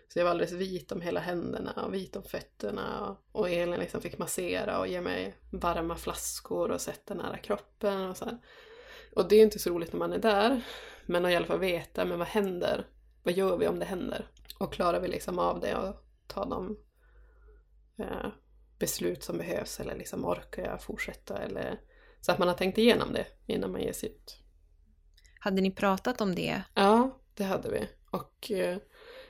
Så 0.09 0.19
jag 0.19 0.25
var 0.25 0.31
alldeles 0.31 0.53
vit 0.53 0.93
om 0.93 1.01
hela 1.01 1.21
händerna 1.21 1.85
och 1.87 1.95
vit 1.95 2.17
om 2.17 2.23
fötterna 2.23 3.17
och 3.33 3.51
Elin 3.51 3.81
liksom 3.81 4.01
fick 4.01 4.19
massera 4.19 4.79
och 4.79 4.89
ge 4.89 5.01
mig 5.01 5.35
varma 5.51 5.97
flaskor 5.97 6.71
och 6.71 6.81
sätta 6.81 7.15
nära 7.15 7.37
kroppen 7.39 8.11
och 8.11 8.17
så 8.17 8.25
här. 8.25 8.39
Och 9.17 9.29
det 9.29 9.37
är 9.37 9.43
inte 9.43 9.59
så 9.59 9.71
roligt 9.71 9.93
när 9.93 9.99
man 9.99 10.13
är 10.13 10.19
där, 10.19 10.63
men 11.07 11.25
att 11.25 11.31
i 11.31 11.37
alla 11.37 11.47
fall 11.47 11.59
veta, 11.59 12.05
men 12.05 12.19
vad 12.19 12.29
händer 12.29 12.87
vad 13.23 13.35
gör 13.35 13.57
vi 13.57 13.69
om 13.69 13.79
det 13.79 13.85
händer? 13.85 14.27
Och 14.59 14.73
klarar 14.73 15.01
vi 15.01 15.09
liksom 15.09 15.39
av 15.39 15.61
det 15.61 15.77
och 15.77 15.97
ta 16.27 16.45
de 16.45 16.77
eh, 17.99 18.29
beslut 18.79 19.23
som 19.23 19.39
behövs 19.39 19.81
eller 19.81 19.97
liksom 19.97 20.25
orkar 20.25 20.65
jag 20.65 20.83
fortsätta 20.83 21.39
eller 21.39 21.81
så 22.21 22.33
att 22.33 22.39
man 22.39 22.49
har 22.49 22.55
tänkt 22.55 22.79
igenom 22.79 23.13
det 23.13 23.27
innan 23.47 23.73
man 23.73 23.83
ger 23.83 23.93
sig 23.93 24.09
ut. 24.09 24.37
Hade 25.41 25.61
ni 25.61 25.71
pratat 25.71 26.21
om 26.21 26.35
det? 26.35 26.63
Ja, 26.75 27.19
det 27.35 27.45
hade 27.45 27.71
vi. 27.71 27.89
Och 28.11 28.51
eh, 28.51 28.79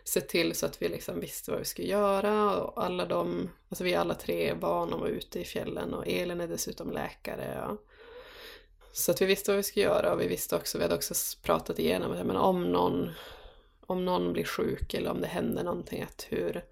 sett 0.04 0.28
till 0.28 0.54
så 0.54 0.66
att 0.66 0.82
vi 0.82 0.88
liksom 0.88 1.20
visste 1.20 1.50
vad 1.50 1.60
vi 1.60 1.64
skulle 1.64 1.88
göra 1.88 2.56
och 2.56 2.84
alla 2.84 3.06
de, 3.06 3.50
alltså 3.68 3.84
vi 3.84 3.94
alla 3.94 4.14
tre 4.14 4.48
är 4.48 4.54
vana 4.54 4.94
att 4.94 5.00
vara 5.00 5.10
ute 5.10 5.40
i 5.40 5.44
fjällen 5.44 5.94
och 5.94 6.08
Elin 6.08 6.40
är 6.40 6.48
dessutom 6.48 6.90
läkare. 6.90 7.66
Och, 7.66 7.78
så 8.92 9.12
att 9.12 9.22
vi 9.22 9.26
visste 9.26 9.50
vad 9.50 9.56
vi 9.56 9.62
skulle 9.62 9.84
göra 9.84 10.12
och 10.12 10.20
vi 10.20 10.28
visste 10.28 10.56
också, 10.56 10.78
vi 10.78 10.84
hade 10.84 10.94
också 10.94 11.14
pratat 11.42 11.78
igenom 11.78 12.12
att 12.12 12.26
men 12.26 12.36
om 12.36 12.72
någon, 12.72 13.10
om 13.86 14.04
någon 14.04 14.32
blir 14.32 14.44
sjuk 14.44 14.94
eller 14.94 15.10
om 15.10 15.20
det 15.20 15.26
händer 15.26 15.64
någonting, 15.64 16.02
att 16.02 16.26
hur, 16.28 16.64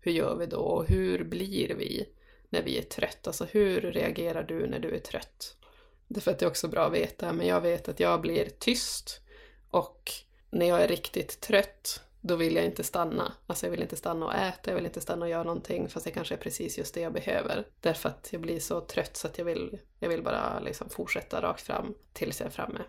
hur 0.00 0.12
gör 0.12 0.36
vi 0.36 0.46
då? 0.46 0.60
Och 0.60 0.88
hur 0.88 1.24
blir 1.24 1.74
vi 1.74 2.08
när 2.48 2.62
vi 2.62 2.78
är 2.78 2.82
trött? 2.82 3.26
Alltså 3.26 3.44
hur 3.44 3.80
reagerar 3.80 4.42
du 4.42 4.66
när 4.66 4.78
du 4.78 4.94
är 4.94 4.98
trött? 5.00 5.56
Därför 6.08 6.30
att 6.30 6.38
det 6.38 6.44
är 6.44 6.50
också 6.50 6.68
bra 6.68 6.86
att 6.86 6.92
veta, 6.92 7.32
men 7.32 7.46
jag 7.46 7.60
vet 7.60 7.88
att 7.88 8.00
jag 8.00 8.20
blir 8.20 8.48
tyst 8.58 9.20
och 9.70 10.12
när 10.50 10.66
jag 10.66 10.82
är 10.82 10.88
riktigt 10.88 11.40
trött 11.40 12.02
då 12.20 12.36
vill 12.36 12.56
jag 12.56 12.64
inte 12.64 12.84
stanna. 12.84 13.32
Alltså 13.46 13.66
jag 13.66 13.70
vill 13.70 13.82
inte 13.82 13.96
stanna 13.96 14.26
och 14.26 14.34
äta, 14.34 14.70
jag 14.70 14.74
vill 14.74 14.86
inte 14.86 15.00
stanna 15.00 15.24
och 15.24 15.30
göra 15.30 15.42
någonting 15.42 15.88
fast 15.88 16.04
det 16.04 16.10
kanske 16.10 16.34
är 16.34 16.38
precis 16.38 16.78
just 16.78 16.94
det 16.94 17.00
jag 17.00 17.12
behöver. 17.12 17.66
Därför 17.80 18.08
att 18.08 18.28
jag 18.32 18.40
blir 18.40 18.60
så 18.60 18.80
trött 18.80 19.16
så 19.16 19.26
att 19.26 19.38
jag 19.38 19.44
vill, 19.44 19.78
jag 19.98 20.08
vill 20.08 20.22
bara 20.22 20.60
liksom 20.60 20.88
fortsätta 20.88 21.42
rakt 21.42 21.60
fram 21.60 21.94
tills 22.12 22.40
jag 22.40 22.46
är 22.46 22.50
framme. 22.50 22.80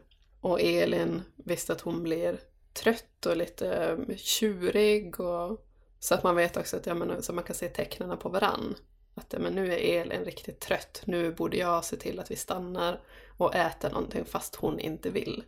Och 0.41 0.61
Elin 0.61 1.21
visste 1.35 1.73
att 1.73 1.81
hon 1.81 2.03
blir 2.03 2.39
trött 2.73 3.25
och 3.25 3.37
lite 3.37 3.75
eh, 3.75 4.15
tjurig 4.15 5.19
och 5.19 5.65
så 5.99 6.13
att 6.13 6.23
man 6.23 6.35
vet 6.35 6.57
också 6.57 6.77
att 6.77 6.85
ja, 6.85 6.93
men, 6.93 7.23
så 7.23 7.33
man 7.33 7.43
kan 7.43 7.55
se 7.55 7.69
tecknen 7.69 8.17
på 8.17 8.29
varann. 8.29 8.75
Att 9.15 9.33
ja, 9.33 9.39
men 9.39 9.53
nu 9.53 9.73
är 9.73 10.01
Elin 10.01 10.25
riktigt 10.25 10.59
trött, 10.59 11.01
nu 11.05 11.31
borde 11.31 11.57
jag 11.57 11.85
se 11.85 11.95
till 11.95 12.19
att 12.19 12.31
vi 12.31 12.35
stannar 12.35 13.01
och 13.37 13.55
äter 13.55 13.89
någonting 13.89 14.25
fast 14.25 14.55
hon 14.55 14.79
inte 14.79 15.09
vill. 15.09 15.43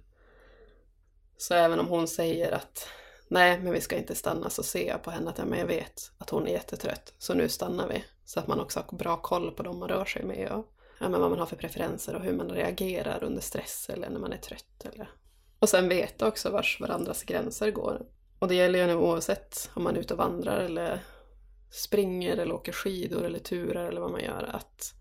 Så 1.38 1.54
även 1.54 1.80
om 1.80 1.88
hon 1.88 2.08
säger 2.08 2.52
att 2.52 2.88
nej, 3.28 3.60
men 3.60 3.74
vi 3.74 3.82
ska 3.82 3.98
inte 3.98 4.16
stanna, 4.16 4.50
så 4.50 4.64
ser 4.64 4.88
jag 4.88 5.04
på 5.04 5.12
henne 5.12 5.30
att 5.30 5.38
ja, 5.38 5.46
men 5.46 5.60
jag 5.60 5.66
vet 5.66 6.12
att 6.18 6.30
hon 6.30 6.48
är 6.48 6.52
jättetrött, 6.52 7.14
så 7.18 7.34
nu 7.34 7.50
stannar 7.50 7.88
vi. 7.88 8.04
Så 8.26 8.40
att 8.40 8.48
man 8.48 8.60
också 8.60 8.80
har 8.80 8.98
bra 8.98 9.18
koll 9.18 9.52
på 9.52 9.64
dem 9.64 9.80
man 9.80 9.90
rör 9.90 10.06
sig 10.06 10.24
med 10.24 10.52
och 10.52 10.74
ja, 11.00 11.10
men 11.10 11.22
vad 11.22 11.30
man 11.30 11.40
har 11.40 11.46
för 11.46 11.56
preferenser 11.56 12.16
och 12.16 12.22
hur 12.22 12.34
man 12.34 12.50
reagerar 12.50 13.24
under 13.24 13.42
stress 13.42 13.90
eller 13.90 14.10
när 14.10 14.20
man 14.20 14.34
är 14.34 14.38
trött. 14.38 14.86
Eller... 14.94 15.10
Och 15.62 15.70
sen 15.70 15.90
veta 15.90 16.28
också 16.28 16.50
vars 16.50 16.80
varandras 16.80 17.24
gränser 17.24 17.72
går. 17.72 18.06
Och 18.40 18.48
det 18.48 18.56
gäller 18.56 18.80
ju 18.80 18.88
nu 18.88 18.96
oavsett 18.96 19.70
om 19.74 19.84
man 19.84 19.96
är 19.96 20.00
ute 20.00 20.14
och 20.14 20.18
vandrar 20.18 20.60
eller 20.60 21.04
springer 21.72 22.38
eller 22.38 22.56
åker 22.56 22.72
skidor 22.72 23.26
eller 23.26 23.40
turar 23.40 23.86
eller 23.86 24.02
vad 24.02 24.12
man 24.12 24.24
gör. 24.24 24.50
Att 24.54 24.94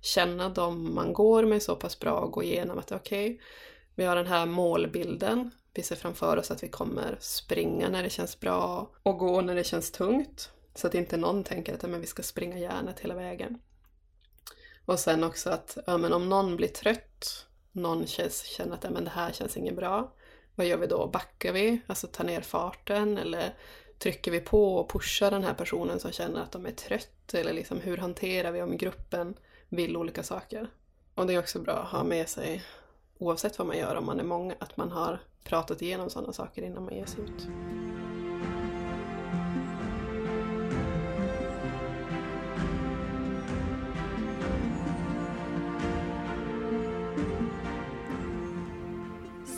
känna 0.00 0.48
dem 0.48 0.94
man 0.94 1.12
går 1.12 1.44
med 1.44 1.62
så 1.62 1.76
pass 1.76 2.00
bra 2.00 2.12
och 2.12 2.32
gå 2.32 2.42
igenom 2.42 2.78
att 2.78 2.92
okej, 2.92 3.34
okay, 3.34 3.40
vi 3.94 4.04
har 4.04 4.16
den 4.16 4.26
här 4.26 4.46
målbilden. 4.46 5.50
Vi 5.74 5.82
ser 5.82 5.96
framför 5.96 6.36
oss 6.36 6.50
att 6.50 6.62
vi 6.62 6.68
kommer 6.68 7.16
springa 7.20 7.88
när 7.88 8.02
det 8.02 8.10
känns 8.10 8.40
bra 8.40 8.90
och 9.02 9.18
gå 9.18 9.40
när 9.40 9.54
det 9.54 9.64
känns 9.64 9.92
tungt. 9.92 10.52
Så 10.74 10.86
att 10.86 10.94
inte 10.94 11.16
någon 11.16 11.44
tänker 11.44 11.74
att 11.74 11.82
men 11.82 12.00
vi 12.00 12.06
ska 12.06 12.22
springa 12.22 12.58
järnet 12.58 13.00
hela 13.00 13.14
vägen. 13.14 13.58
Och 14.84 14.98
sen 14.98 15.24
också 15.24 15.50
att 15.50 15.78
ja, 15.86 15.96
men 15.96 16.12
om 16.12 16.28
någon 16.28 16.56
blir 16.56 16.68
trött, 16.68 17.46
någon 17.72 18.06
känner 18.06 18.74
att 18.74 18.84
ja, 18.84 18.90
men 18.90 19.04
det 19.04 19.10
här 19.10 19.32
känns 19.32 19.56
inget 19.56 19.76
bra. 19.76 20.12
Vad 20.54 20.66
gör 20.66 20.76
vi 20.76 20.86
då? 20.86 21.06
Backar 21.06 21.52
vi? 21.52 21.80
Alltså 21.86 22.06
tar 22.06 22.24
ner 22.24 22.40
farten? 22.40 23.18
Eller 23.18 23.54
trycker 23.98 24.30
vi 24.30 24.40
på 24.40 24.76
och 24.76 24.90
pushar 24.90 25.30
den 25.30 25.44
här 25.44 25.54
personen 25.54 26.00
som 26.00 26.12
känner 26.12 26.42
att 26.42 26.52
de 26.52 26.66
är 26.66 26.70
trött? 26.70 27.34
Eller 27.34 27.52
liksom, 27.52 27.80
hur 27.80 27.96
hanterar 27.96 28.52
vi 28.52 28.62
om 28.62 28.76
gruppen 28.76 29.34
vill 29.68 29.96
olika 29.96 30.22
saker? 30.22 30.70
Och 31.14 31.26
det 31.26 31.34
är 31.34 31.38
också 31.38 31.58
bra 31.58 31.74
att 31.74 31.88
ha 31.88 32.04
med 32.04 32.28
sig 32.28 32.62
oavsett 33.18 33.58
vad 33.58 33.66
man 33.66 33.78
gör, 33.78 33.96
om 33.96 34.06
man 34.06 34.20
är 34.20 34.24
många, 34.24 34.54
att 34.58 34.76
man 34.76 34.90
har 34.90 35.20
pratat 35.44 35.82
igenom 35.82 36.10
sådana 36.10 36.32
saker 36.32 36.62
innan 36.62 36.84
man 36.84 36.94
ger 36.94 37.06
sig 37.06 37.24
ut. 37.24 37.48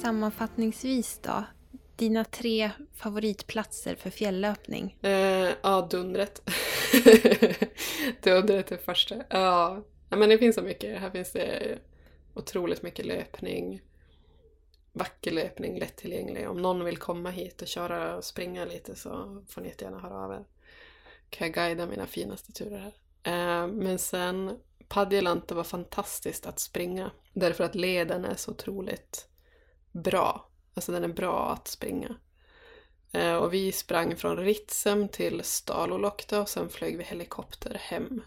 Sammanfattningsvis 0.03 1.19
då, 1.23 1.45
dina 1.97 2.25
tre 2.25 2.71
favoritplatser 2.95 3.95
för 3.95 4.11
fjällöpning? 4.11 4.97
Eh, 5.03 5.49
ja, 5.63 5.89
Dundret. 5.91 6.43
dundret 8.23 8.73
är 8.73 8.77
första. 8.77 9.15
Ja. 9.31 9.85
ja, 10.09 10.17
men 10.17 10.29
det 10.29 10.39
finns 10.39 10.57
så 10.57 10.63
mycket. 10.63 11.01
Här 11.01 11.11
finns 11.11 11.33
det 11.33 11.79
otroligt 12.35 12.83
mycket 12.83 13.07
löpning. 13.07 13.83
Vacker 14.93 15.31
löpning, 15.31 15.79
lättillgänglig. 15.79 16.49
Om 16.49 16.63
någon 16.63 16.85
vill 16.85 16.97
komma 16.97 17.31
hit 17.31 17.63
och 17.63 17.69
köra 17.69 18.17
och 18.17 18.25
springa 18.25 18.65
lite 18.65 18.95
så 18.95 19.43
får 19.49 19.61
ni 19.61 19.69
jättegärna 19.69 20.01
höra 20.01 20.25
av 20.25 20.33
er. 20.33 20.45
Kan 21.31 21.47
jag 21.47 21.55
guida 21.55 21.87
mina 21.87 22.07
finaste 22.07 22.53
turer 22.53 22.79
här. 22.79 22.93
Eh, 23.33 23.67
men 23.67 23.99
sen 23.99 24.59
Padjelanta 24.89 25.55
var 25.55 25.65
fantastiskt 25.65 26.47
att 26.47 26.59
springa. 26.59 27.11
Därför 27.33 27.65
att 27.65 27.75
leden 27.75 28.25
är 28.25 28.35
så 28.35 28.51
otroligt 28.51 29.29
bra. 29.93 30.49
Alltså 30.75 30.93
den 30.93 31.05
är 31.05 31.09
bra 31.09 31.53
att 31.53 31.69
springa. 31.69 32.17
Eh, 33.13 33.35
och 33.35 33.55
vi 33.55 33.73
sprang 33.73 34.17
från 34.17 34.37
Ritsem 34.37 35.09
till 35.09 35.45
Stalolokta 35.45 36.41
och 36.41 36.49
sen 36.49 36.69
flög 36.69 36.97
vi 36.97 37.05
helikopter 37.05 37.75
hem. 37.75 38.23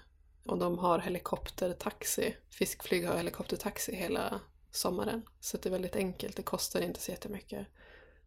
Och 0.45 0.57
de 0.57 0.77
har 0.77 0.99
helikoptertaxi. 0.99 2.35
Fiskflyg 2.49 3.07
har 3.07 3.17
helikoptertaxi 3.17 3.95
hela 3.95 4.39
sommaren. 4.71 5.21
Så 5.39 5.57
det 5.57 5.69
är 5.69 5.71
väldigt 5.71 5.95
enkelt, 5.95 6.35
det 6.35 6.43
kostar 6.43 6.81
inte 6.81 6.99
så 6.99 7.11
jättemycket. 7.11 7.67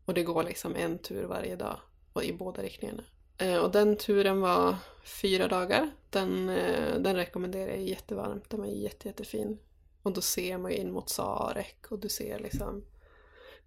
Och 0.05 0.14
det 0.14 0.22
går 0.22 0.42
liksom 0.42 0.77
en 0.77 0.98
tur 0.98 1.24
varje 1.24 1.57
dag 1.57 1.81
och 2.12 2.24
i 2.24 2.33
båda 2.33 2.62
riktningarna. 2.62 3.05
Eh, 3.38 3.57
och 3.57 3.70
den 3.70 3.96
turen 3.96 4.40
var 4.40 4.77
fyra 5.05 5.48
dagar. 5.48 5.90
Den, 6.11 6.48
eh, 6.48 6.94
den 6.98 7.16
rekommenderar 7.16 7.70
jag 7.70 7.83
jättevarmt. 7.83 8.51
Den 8.51 8.61
var 8.61 8.66
jätte, 8.66 9.09
jättefin. 9.09 9.59
Och 10.03 10.12
då 10.12 10.20
ser 10.20 10.59
man 10.59 10.70
ju 10.70 10.77
in 10.77 10.92
mot 10.92 11.09
Sarek 11.09 11.87
och 11.90 11.98
du 11.98 12.09
ser 12.09 12.38
liksom 12.38 12.85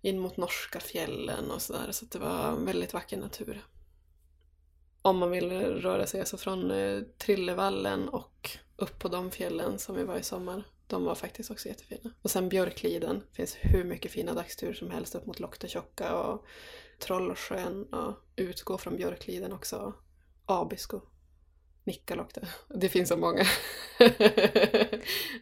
in 0.02 0.20
mot 0.20 0.38
norska 0.38 0.80
fjällen 0.80 1.52
och 1.52 1.62
sådär. 1.62 1.92
Så 1.92 2.06
att 2.06 2.12
det 2.12 2.20
var 2.20 2.56
väldigt 2.56 2.94
vacker 2.94 3.18
natur. 3.18 3.66
Om 5.02 5.18
man 5.18 5.32
vill 5.32 5.52
röra 5.62 6.08
sig 6.08 6.20
alltså 6.20 6.38
från 6.38 6.72
eh, 6.72 7.02
Trillevallen 7.18 8.10
och 8.10 8.58
upp 8.76 9.00
på 9.00 9.08
de 9.08 9.32
fjällen 9.32 9.80
som 9.80 9.96
vi 9.96 10.04
var 10.04 10.18
i 10.18 10.24
sommar. 10.24 10.64
De 10.88 11.06
var 11.06 11.16
faktiskt 11.16 11.52
också 11.52 11.68
jättefina. 11.68 12.12
Och 12.22 12.32
sen 12.32 12.50
Björkliden. 12.50 13.24
Det 13.30 13.36
finns 13.36 13.58
hur 13.62 13.84
mycket 13.84 14.12
fina 14.12 14.34
dagsturer 14.34 14.74
som 14.74 14.92
helst 14.92 15.16
upp 15.16 15.26
mot 15.26 15.40
Loktetjokka 15.40 16.16
och 16.16 16.46
Trollsjön 17.00 17.86
och 17.94 18.14
utgå 18.36 18.78
från 18.78 18.96
Björkliden 18.96 19.54
också. 19.54 19.94
Abisko. 20.46 21.02
Nikkaluokta. 21.84 22.42
Det 22.70 22.90
finns 22.90 23.10
så 23.10 23.18
många. 23.18 23.44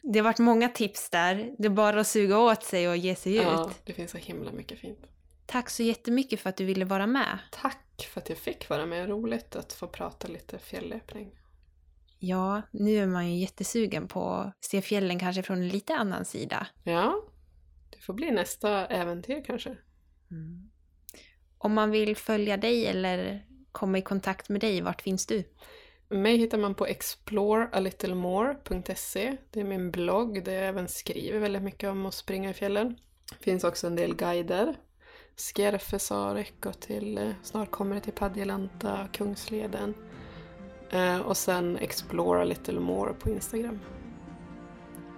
det 0.01 0.19
har 0.19 0.21
varit 0.21 0.39
många 0.39 0.69
tips 0.69 1.09
där. 1.09 1.55
Det 1.57 1.65
är 1.65 1.69
bara 1.69 1.99
att 1.99 2.07
suga 2.07 2.37
åt 2.37 2.63
sig 2.63 2.89
och 2.89 2.97
ge 2.97 3.15
sig 3.15 3.35
ja, 3.35 3.69
ut. 3.69 3.75
det 3.85 3.93
finns 3.93 4.11
så 4.11 4.17
himla 4.17 4.51
mycket 4.51 4.79
fint. 4.79 4.99
Tack 5.45 5.69
så 5.69 5.83
jättemycket 5.83 6.39
för 6.39 6.49
att 6.49 6.57
du 6.57 6.65
ville 6.65 6.85
vara 6.85 7.07
med. 7.07 7.39
Tack 7.51 8.07
för 8.13 8.21
att 8.21 8.29
jag 8.29 8.37
fick 8.37 8.69
vara 8.69 8.85
med. 8.85 9.09
Roligt 9.09 9.55
att 9.55 9.73
få 9.73 9.87
prata 9.87 10.27
lite 10.27 10.59
fjällöpning. 10.59 11.31
Ja, 12.19 12.61
nu 12.71 12.97
är 12.97 13.07
man 13.07 13.31
ju 13.31 13.39
jättesugen 13.39 14.07
på 14.07 14.29
att 14.31 14.63
se 14.65 14.81
fjällen 14.81 15.19
kanske 15.19 15.43
från 15.43 15.57
en 15.57 15.67
lite 15.67 15.95
annan 15.95 16.25
sida. 16.25 16.67
Ja, 16.83 17.23
det 17.89 17.99
får 17.99 18.13
bli 18.13 18.31
nästa 18.31 18.85
äventyr 18.85 19.43
kanske. 19.45 19.77
Mm. 20.31 20.69
Om 21.57 21.73
man 21.73 21.91
vill 21.91 22.15
följa 22.15 22.57
dig 22.57 22.85
eller 22.85 23.45
komma 23.71 23.97
i 23.97 24.01
kontakt 24.01 24.49
med 24.49 24.61
dig, 24.61 24.81
vart 24.81 25.01
finns 25.01 25.25
du? 25.25 25.43
Mig 26.11 26.37
hittar 26.37 26.57
man 26.57 26.75
på 26.75 26.85
explorealittlemore.se. 26.85 29.37
Det 29.51 29.59
är 29.59 29.63
min 29.63 29.91
blogg 29.91 30.43
där 30.43 30.53
jag 30.53 30.67
även 30.67 30.87
skriver 30.87 31.39
väldigt 31.39 31.61
mycket 31.61 31.89
om 31.89 32.05
att 32.05 32.13
springa 32.13 32.49
i 32.49 32.53
fjällen. 32.53 32.95
Det 33.29 33.43
finns 33.43 33.63
också 33.63 33.87
en 33.87 33.95
del 33.95 34.15
guider. 34.15 34.75
Skärfesarek 35.35 36.65
och 36.65 36.79
till, 36.79 37.17
eh, 37.17 37.31
snart 37.43 37.71
kommer 37.71 37.95
det 37.95 38.01
till 38.01 38.13
Padjelanta, 38.13 39.07
Kungsleden. 39.13 39.93
Eh, 40.89 41.19
och 41.19 41.37
sen 41.37 41.77
Explore 41.77 42.41
a 42.41 42.45
little 42.45 42.79
more 42.79 43.13
på 43.13 43.29
Instagram. 43.29 43.79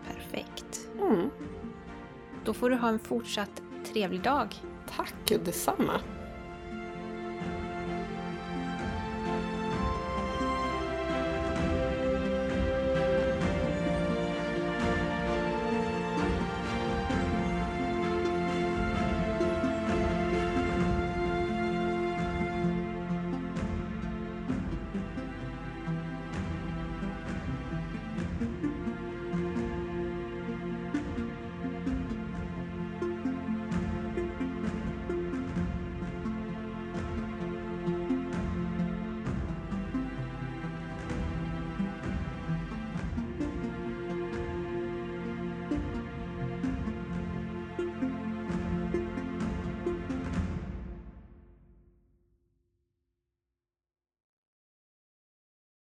Perfekt. 0.07 0.87
Mm. 1.01 1.29
Då 2.45 2.53
får 2.53 2.69
du 2.69 2.75
ha 2.75 2.89
en 2.89 2.99
fortsatt 2.99 3.61
trevlig 3.85 4.21
dag. 4.21 4.55
Tack, 4.97 5.45
detsamma. 5.45 6.01